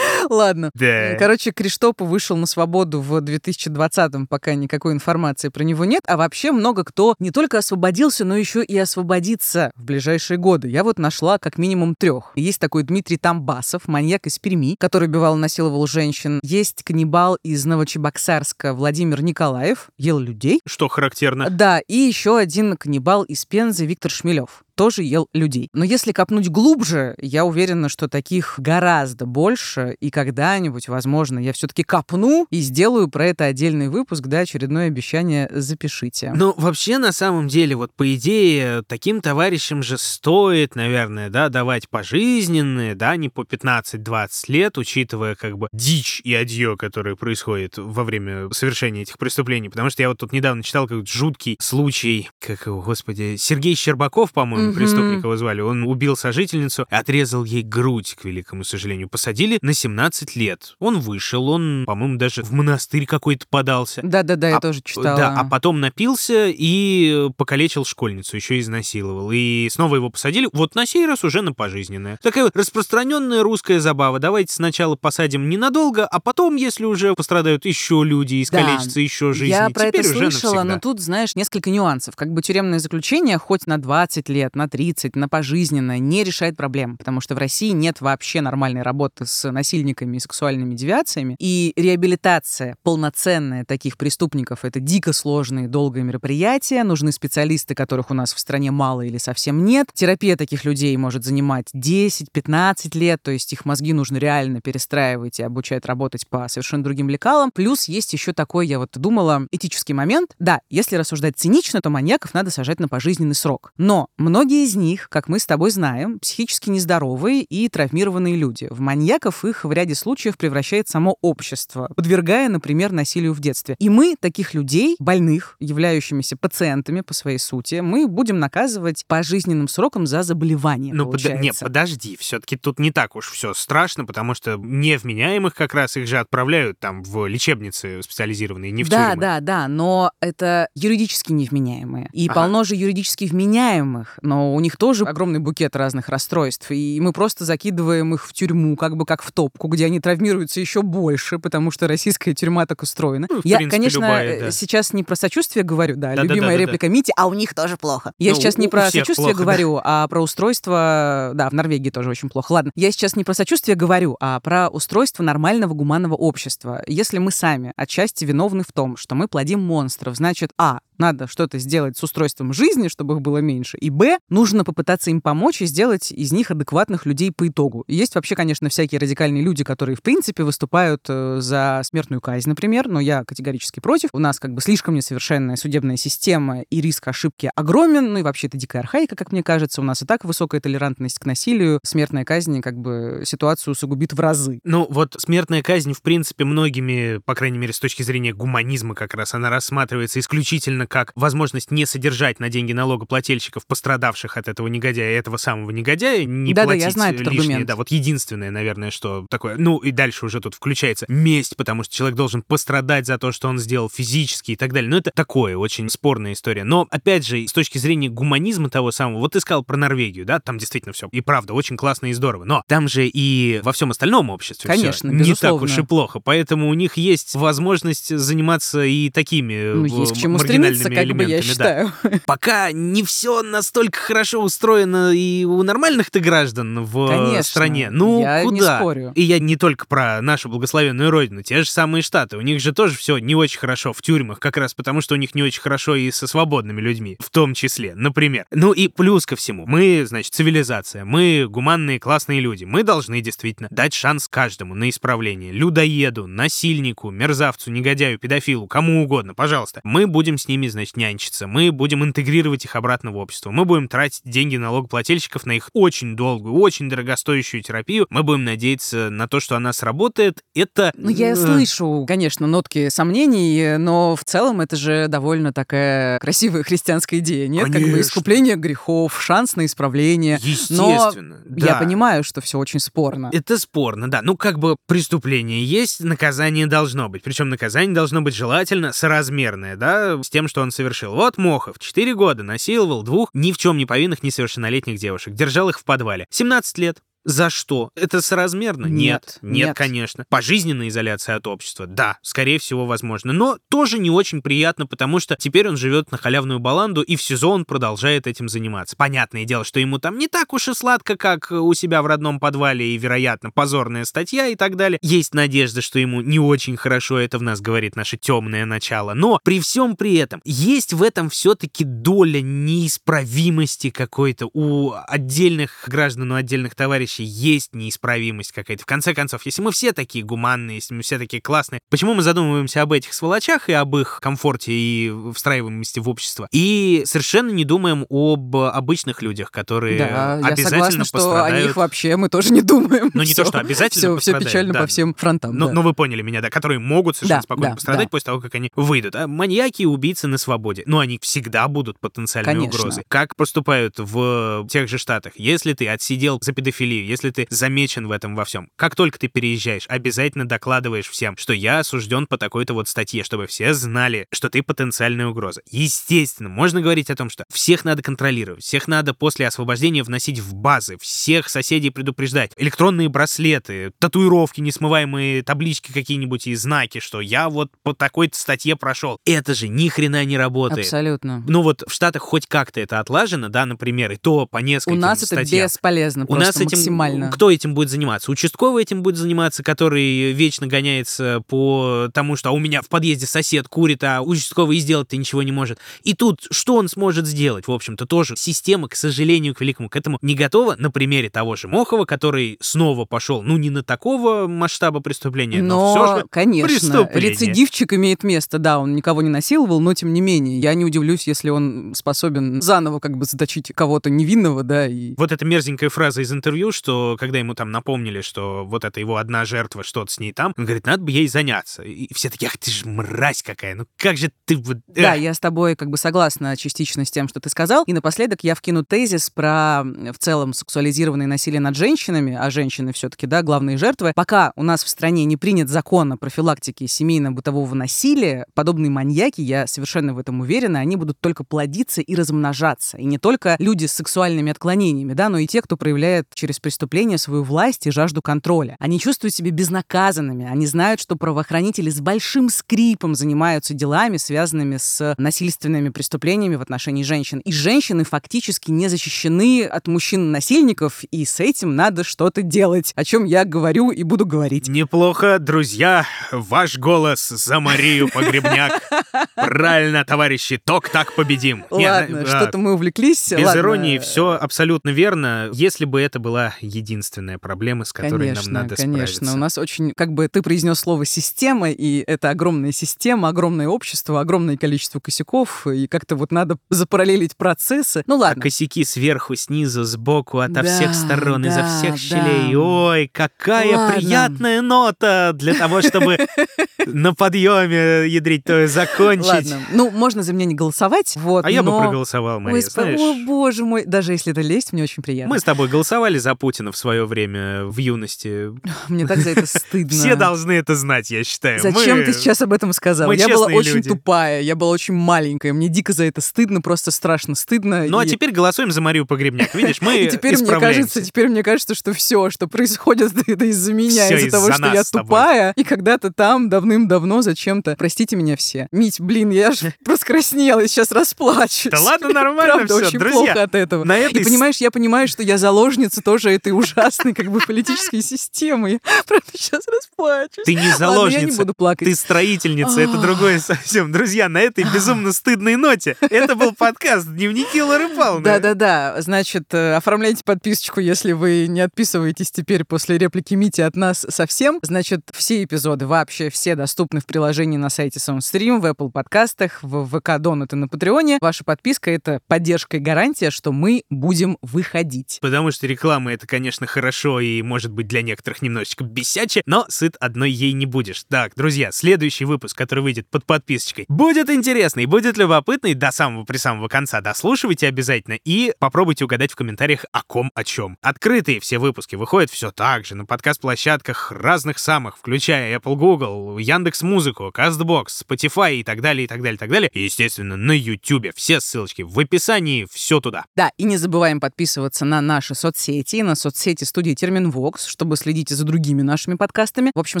[0.30, 0.70] Ладно.
[0.74, 1.16] Да.
[1.18, 6.02] Короче, Криштопу вышел на свободу в 2020-м, пока никакой информации про него нет.
[6.06, 10.68] А вообще много кто не только освободился, но еще и освободится в ближайшие годы.
[10.68, 12.32] Я вот нашла как минимум трех.
[12.34, 16.40] Есть такой Дмитрий Тамбасов, маньяк из Перми, который убивал и насиловал женщин.
[16.42, 20.60] Есть каннибал из Новочебоксарска Владимир Николаев, ел людей.
[20.66, 21.48] Что характерно.
[21.50, 25.68] Да, и еще один каннибал из Пензы Виктор Шмелев тоже ел людей.
[25.72, 31.82] Но если копнуть глубже, я уверена, что таких гораздо больше, и когда-нибудь, возможно, я все-таки
[31.82, 36.32] копну и сделаю про это отдельный выпуск, да, очередное обещание запишите.
[36.32, 41.88] Ну, вообще, на самом деле, вот по идее, таким товарищам же стоит, наверное, да, давать
[41.88, 48.04] пожизненные, да, не по 15-20 лет, учитывая как бы дичь и адье, которое происходит во
[48.04, 49.70] время совершения этих преступлений.
[49.70, 54.32] Потому что я вот тут недавно читал какой-то жуткий случай, как его, господи, Сергей Щербаков,
[54.32, 54.76] по-моему, Мгм.
[54.78, 59.08] преступника его звали, он убил сожительницу, отрезал ей грудь, к великому сожалению.
[59.08, 60.76] Посадили на 17 лет.
[60.78, 64.00] Он вышел, он, по-моему, даже в монастырь какой-то подался.
[64.02, 65.16] Да-да-да, я А, тоже читала.
[65.16, 69.30] Да, а потом напился и покалечил школьницу, еще изнасиловал.
[69.32, 72.18] И снова его посадили, вот на сей раз уже на пожизненное.
[72.22, 74.18] Такая распространенная русская забава.
[74.18, 78.58] Давайте сначала посадим ненадолго, а потом, если уже пострадают еще люди и Да.
[78.60, 80.64] искалечатся еще жизни, Я про это слышала, навсегда.
[80.64, 82.16] но тут, знаешь, несколько нюансов.
[82.16, 86.98] Как бы тюремное заключение хоть на 20 лет, на 30, на пожизненное не решает проблем,
[86.98, 92.76] потому что в России нет вообще нормальной работы с насильниками и сексуальными девиациями, и реабилитация
[92.82, 98.70] полноценная таких преступников— это дико сложные долгое мероприятие, нужны специалисты, которых у нас в стране
[98.70, 99.88] мало или совсем нет.
[99.94, 105.42] Терапия таких людей может занимать 10-15 лет, то есть их мозги нужно реально перестраивать и
[105.42, 107.52] обучать работать по совершенно другим лекалам.
[107.52, 110.34] Плюс есть еще такой, я вот думала, этический момент.
[110.38, 113.72] Да, если рассуждать цинично, то маньяков надо сажать на пожизненный срок.
[113.76, 118.68] Но многие из них, как мы с тобой знаем, психически нездоровые и травмированные люди.
[118.70, 123.76] В маньяков их в ряде случаев превращает само общество, подвергая, например, насилию в детстве.
[123.78, 130.06] И мы таких людей, больных, являющимися пациентами по своей сути, мы будем наказывать пожизненным сроком
[130.06, 130.92] за заболевание.
[130.94, 135.74] Ну, под- не, подожди, все-таки тут не так уж все страшно, потому что невменяемых как
[135.74, 139.20] раз их же отправляют там в лечебницы специализированные, не в да, тюрьмы.
[139.20, 142.08] да, да, но это юридически невменяемые.
[142.12, 142.34] И Ага.
[142.42, 147.44] полно же юридически вменяемых, но у них тоже огромный букет разных расстройств, и мы просто
[147.44, 151.70] закидываем их в тюрьму, как бы как в топку, где они травмируются еще больше, потому
[151.70, 153.26] что российская тюрьма так устроена.
[153.30, 154.50] Ну, Я, принципе, конечно, любая, да.
[154.50, 156.34] сейчас не про сочувствие говорю, да, Да-да-да-да-да.
[156.34, 158.12] любимая реплика Мити, а у них тоже плохо.
[158.18, 159.42] Я Ну, сейчас не про сочувствие плохо, да.
[159.42, 161.32] говорю, а про устройство...
[161.34, 162.52] Да, в Норвегии тоже очень плохо.
[162.52, 166.82] Ладно, я сейчас не про сочувствие говорю, а про устройство нормального гуманного общества.
[166.86, 171.58] Если мы сами отчасти виновны в том, что мы плодим монстров, значит, а, надо что-то
[171.58, 175.66] сделать с устройством жизни, чтобы их было меньше, и б, нужно попытаться им помочь и
[175.66, 177.84] сделать из них адекватных людей по итогу.
[177.88, 182.88] Есть вообще, конечно, всякие радикальные люди, которые, в принципе, выступают э, за смертную казнь, например,
[182.88, 184.10] но я категорически против.
[184.12, 188.48] У нас как бы слишком несовершенная судебная система, и риск ошибки огромен, ну и вообще
[188.48, 189.80] это дикая архаика, как мне кажется.
[189.80, 191.80] У нас и так высокая толерантность к насилию.
[191.82, 194.60] Смертная казнь как бы ситуацию усугубит в разы.
[194.64, 199.14] Ну, вот смертная казнь, в принципе, многими, по крайней мере, с точки зрения гуманизма как
[199.14, 205.18] раз, она рассматривается исключительно как возможность не содержать на деньги налогоплательщиков, пострадавших от этого негодяя,
[205.18, 207.40] этого самого негодяя, не Да-да, платить я знаю этот лишнее.
[207.40, 207.66] аргумент.
[207.66, 209.56] Да, вот единственное, наверное, что такое.
[209.56, 213.48] Ну, и дальше уже тут включается месть, потому что человек должен пострадать за то, что
[213.48, 214.90] он сделал физически и так далее.
[214.90, 216.64] Ну, это такое, очень спорная история.
[216.64, 220.40] Но, опять же, с точки зрения гуманизма того самого, вот ты сказал про Норвегию, да,
[220.40, 222.44] там действительно все, и правда, очень классно и здорово.
[222.44, 226.20] Но там же и во всем остальном обществе Конечно, не так уж и плохо.
[226.20, 230.84] Поэтому у них есть возможность заниматься и такими Ну, э, есть к чему маргинальными стремиться,
[230.84, 231.42] как бы я элементами, да.
[231.42, 231.92] считаю.
[232.26, 237.90] Пока не все настолько хорошо устроено и у нормальных-то граждан в Конечно, стране.
[237.90, 238.78] Ну, я не куда?
[238.78, 239.12] спорю.
[239.14, 242.36] И я не только про нашу благословенную родину, те же самые Штаты.
[242.36, 245.18] У них же тоже все не очень хорошо в тюрьмах, как раз потому, что у
[245.18, 248.46] них не очень хорошо и со свободными людьми, в том числе, например.
[248.50, 252.64] Ну и плюс ко всему, мы, значит, цивилизация, мы гуманные, классные люди.
[252.64, 255.52] Мы должны действительно дать шанс каждому на исправление.
[255.52, 259.80] Людоеду, насильнику, мерзавцу, негодяю, педофилу, кому угодно, пожалуйста.
[259.84, 261.46] Мы будем с ними, значит, нянчиться.
[261.46, 263.50] Мы будем интегрировать их обратно в общество.
[263.50, 268.06] Мы будем тратить деньги налогоплательщиков на их очень долгую, очень дорогостоящую терапию.
[268.10, 270.42] Мы будем надеяться на то, что она сработает.
[270.54, 270.92] Это...
[270.96, 276.62] Ну, я э, слышу, конечно, нотки сомнений, но в целом это же довольно такая красивая
[276.62, 277.64] христианская идея, нет?
[277.64, 278.00] Как бы Конечно.
[278.00, 280.38] искупление грехов, шанс на исправление.
[280.70, 281.78] Но Естественно, я да.
[281.78, 283.30] понимаю, что все очень спорно.
[283.32, 284.20] Это спорно, да.
[284.22, 287.22] Ну, как бы преступление есть, наказание должно быть.
[287.22, 291.14] Причем наказание должно быть желательно соразмерное, да, с тем, что он совершил.
[291.14, 295.32] Вот Мохов 4 года насиловал двух ни в чем не повинных несовершеннолетних девушек.
[295.34, 296.26] Держал их в подвале.
[296.30, 297.02] 17 лет.
[297.24, 297.90] За что?
[297.94, 298.86] Это соразмерно?
[298.86, 299.76] Нет, Нет, нет.
[299.76, 300.24] конечно.
[300.28, 301.86] Пожизненная изоляция от общества?
[301.86, 303.32] Да, скорее всего, возможно.
[303.32, 307.22] Но тоже не очень приятно, потому что теперь он живет на халявную баланду, и в
[307.22, 308.96] СИЗО он продолжает этим заниматься.
[308.96, 312.40] Понятное дело, что ему там не так уж и сладко, как у себя в родном
[312.40, 314.98] подвале, и, вероятно, позорная статья и так далее.
[315.02, 319.12] Есть надежда, что ему не очень хорошо, это в нас говорит наше темное начало.
[319.14, 326.32] Но при всем при этом есть в этом все-таки доля неисправимости какой-то у отдельных граждан,
[326.32, 328.82] у отдельных товарищей есть неисправимость какая-то.
[328.82, 332.22] В конце концов, если мы все такие гуманные, если мы все такие классные, почему мы
[332.22, 336.48] задумываемся об этих сволочах и об их комфорте и встраиваемости в общество?
[336.52, 341.66] И совершенно не думаем об обычных людях, которые Да, я обязательно согласна, что о пострадают.
[341.66, 343.10] них вообще мы тоже не думаем.
[343.14, 344.80] Ну, не то, что обязательно Все, пострадают, печально да.
[344.80, 345.56] по всем фронтам.
[345.56, 345.72] Ну, да.
[345.72, 348.10] ну, вы поняли меня, да, которые могут совершенно Да, спокойно да, пострадать да.
[348.10, 349.14] после того, как они выйдут.
[349.16, 350.82] А маньяки и убийцы на свободе.
[350.86, 352.80] Но они всегда будут потенциальной Конечно.
[352.80, 353.04] угрозой.
[353.08, 355.32] Как поступают в тех же Штатах?
[355.36, 359.28] Если ты отсидел за педофилию, если ты замечен в этом во всем, как только ты
[359.28, 364.50] переезжаешь, обязательно докладываешь всем, что я осужден по такой-то вот статье, чтобы все знали, что
[364.50, 365.62] ты потенциальная угроза.
[365.70, 370.54] Естественно, можно говорить о том, что всех надо контролировать, всех надо после освобождения вносить в
[370.54, 372.52] базы, всех соседей предупреждать.
[372.56, 379.18] Электронные браслеты, татуировки, несмываемые таблички какие-нибудь и знаки, что я вот по такой-то статье прошел.
[379.24, 380.86] Это же ни хрена не работает.
[380.86, 381.44] Абсолютно.
[381.46, 385.00] Ну вот в Штатах хоть как-то это отлажено, да, например, и то по У нескольким
[385.00, 385.66] нас это статьям.
[385.66, 387.30] бесполезно, У нас этим максимально.
[387.30, 388.30] кто этим будет заниматься?
[388.30, 393.26] Участковый этим будет заниматься, который вечно гоняется по тому, что а у меня в подъезде
[393.26, 395.78] сосед курит, а участковый и сделать-то ничего не может.
[396.02, 397.68] И тут что он сможет сделать?
[397.68, 400.76] В общем-то, тоже система, к сожалению, к великому, к этому не готова.
[400.78, 405.94] На примере того же Мохова, который снова пошел, ну, не на такого масштаба преступления, но,
[405.94, 407.30] Но, все же конечно, преступление.
[407.30, 411.26] рецидивчик имеет место, да, он никого не насиловал, но тем не менее, я не удивлюсь,
[411.26, 415.14] если он способен заново как бы заточить кого-то невинного, да, и...
[415.16, 419.16] Вот эта мерзенькая фраза из интервью, что когда ему там напомнили, что вот это его
[419.16, 421.82] одна жертва, что-то с ней там, он говорит, надо бы ей заняться.
[421.82, 424.56] И все такие, ах ты ж мразь какая, ну как же ты...
[424.56, 425.22] вот, Да, эх».
[425.22, 427.84] я с тобой как бы согласна частично с тем, что ты сказал.
[427.84, 433.26] И напоследок я вкину тезис про в целом сексуализированное насилие над женщинами, а женщины все-таки,
[433.26, 434.12] да, главные жертвы.
[434.14, 439.66] Пока у нас в стране не принят закон о профилактике семейно-бытового насилия, подобные маньяки, я
[439.66, 442.96] совершенно в этом уверена, они будут только плодиться и размножаться.
[442.98, 447.16] И не только люди с сексуальными отклонениями, да, но и те, кто проявляет через преступление
[447.16, 448.76] свою власть и жажду контроля.
[448.78, 455.14] Они чувствуют себя безнаказанными, они знают, что правоохранители с большим скрипом занимаются делами, связанными с
[455.16, 457.38] насильственными преступлениями в отношении женщин.
[457.38, 463.24] И женщины фактически не защищены от мужчин-насильников, и с этим надо что-то делать, о чем
[463.24, 464.68] я говорю и буду говорить.
[464.68, 468.82] Неплохо, друзья, ваш голос за Марию Погребняк.
[469.34, 471.64] Правильно, товарищи, ток так победим.
[471.70, 473.32] Ладно, а, что-то мы увлеклись.
[473.32, 478.62] Без иронии, все абсолютно верно, если бы это была единственная проблема, с которой Конечно, нам
[478.62, 479.06] надо конечно.
[479.14, 479.34] справиться.
[479.34, 484.20] У нас очень, как бы ты произнес слово система, и это огромная система, огромное общество,
[484.20, 488.02] огромное количество косяков, и как-то вот надо запараллелить процессы.
[488.06, 488.42] Ну А ладно.
[488.42, 491.96] косяки сверху, снизу, сбоку, ото Да, всех сторон, изо да, всех да.
[491.96, 492.56] щелей.
[492.56, 493.94] Ой, какая Ладно.
[493.96, 496.18] приятная нота для того, чтобы
[496.86, 499.26] на подъеме ядрить то закончить.
[499.26, 503.00] Ладно, ну, можно за меня не голосовать, вот, А я бы проголосовал, Мария, знаешь.
[503.00, 505.34] О, боже мой, даже если это лезть, мне очень приятно.
[505.34, 508.50] Мы с тобой голосовали за Путина в свое время, в юности.
[508.88, 509.90] Мне так за это стыдно.
[509.90, 511.60] Все должны это знать, я считаю.
[511.60, 513.08] Зачем Мы- ты сейчас об этом сказал?
[513.08, 513.88] мы Я была очень люди.
[513.90, 517.84] тупая, я была очень маленькая, мне дико за это стыдно, просто страшно стыдно.
[517.88, 519.54] Ну а и- теперь голосуем за Марию Погребняк.
[519.54, 523.72] Видишь, мы И теперь мне кажется, теперь мне кажется, что все, что происходит, это из-за
[523.72, 527.76] меня, из-за того, из-за что я тупая, и когда-то там давным-давно зачем-то.
[527.78, 528.68] Простите меня все.
[528.72, 531.70] Мить, блин, я аж раскраснела, и сейчас расплачусь.
[531.70, 533.12] Да ладно, нормально Правда, всё, очень друзья.
[533.18, 533.84] плохо от этого.
[533.84, 538.02] На этой И понимаешь, я понимаю, что я заложница тоже этой ужасной как бы политической
[538.02, 538.70] системы.
[538.70, 540.44] Я правда сейчас расплачусь.
[540.44, 541.88] Ты не Ладно, я не заложница, буду плакать.
[541.88, 543.92] ты строительница, это другое совсем.
[543.92, 548.24] Друзья, на этой безумно стыдной ноте это был подкаст «Дневники Лоры Павловны».
[548.24, 554.06] Да-да-да, значит, э, оформляйте подписочку, если вы не отписываетесь теперь после реплики Мити от нас
[554.08, 554.60] совсем.
[554.62, 559.86] Значит, все эпизоды, вообще все доступны в приложении на сайте SoundStream, в Apple подкастах, в
[559.86, 561.18] ВК Донат и на Патреоне.
[561.20, 565.18] Ваша подписка— это поддержка и гарантия, что мы будем выходить.
[565.20, 569.96] Потому что реклама это, конечно, хорошо и может быть для некоторых немножечко бесяче, но сыт
[569.98, 571.04] одной ей не будешь.
[571.08, 576.36] Так, друзья, следующий выпуск, который выйдет под подписочкой, будет интересный, будет любопытный до самого при
[576.36, 577.00] самого конца.
[577.00, 580.76] Дослушивайте обязательно и попробуйте угадать в комментариях о ком о чем.
[580.82, 586.82] Открытые все выпуски выходят все так же на подкаст-площадках разных самых, включая Apple, Google, Яндекс
[586.82, 589.70] Музыку, Castbox, Spotify и так далее, и так далее, и так далее.
[589.72, 591.08] Естественно, на YouTube.
[591.14, 593.24] Все ссылочки в описании, все туда.
[593.34, 598.44] Да, и не забываем подписываться на наши соцсети, на соцсети студии Терминвокс, чтобы следить за
[598.44, 599.70] другими нашими подкастами.
[599.74, 600.00] В общем,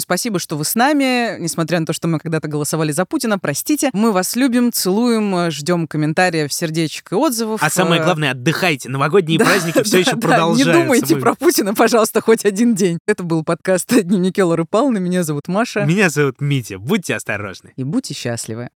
[0.00, 3.90] спасибо, что вы с нами, несмотря на то, что мы когда-то голосовали за Путина, простите.
[3.92, 7.62] Мы вас любим, целуем, ждем комментариев, сердечек и отзывов.
[7.62, 8.88] А самое Э, главное, отдыхайте.
[8.88, 10.72] Новогодние Да, праздники все да, еще да, продолжаются.
[10.72, 12.98] Не думайте Мы- про Путина, пожалуйста, хоть один день.
[13.06, 14.98] Это был подкаст «Дневники Лоры Павловны».
[15.00, 15.84] Меня зовут Маша.
[15.84, 16.78] Меня зовут Митя.
[16.78, 17.72] Будьте осторожны.
[17.76, 18.68] И будьте счастливы.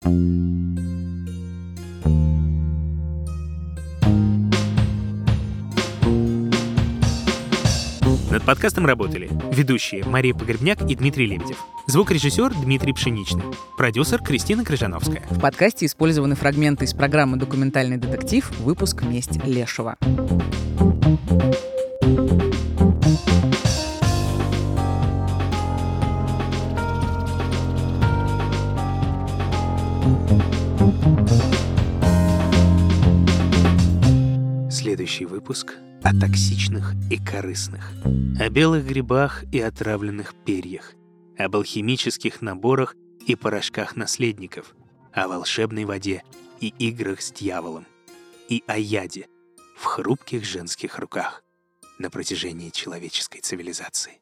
[8.31, 11.57] Над подкастом работали ведущие Мария Погребняк и Дмитрий Лебедев.
[11.87, 13.43] Звукорежиссер Дмитрий Пшеничный.
[13.75, 15.23] Продюсер Кристина Крыжановская.
[15.29, 19.97] В подкасте использованы фрагменты из программы «Документальный детектив», выпуск «Месть Лешего».
[34.69, 37.91] Следующий выпуск о токсичных и корыстных,
[38.39, 40.93] о белых грибах и отравленных перьях,
[41.37, 42.95] об алхимических наборах
[43.27, 44.73] и порошках наследников,
[45.13, 46.23] о волшебной воде
[46.59, 47.85] и играх с дьяволом,
[48.49, 49.27] и о яде
[49.77, 51.43] в хрупких женских руках
[51.99, 54.21] на протяжении человеческой цивилизации.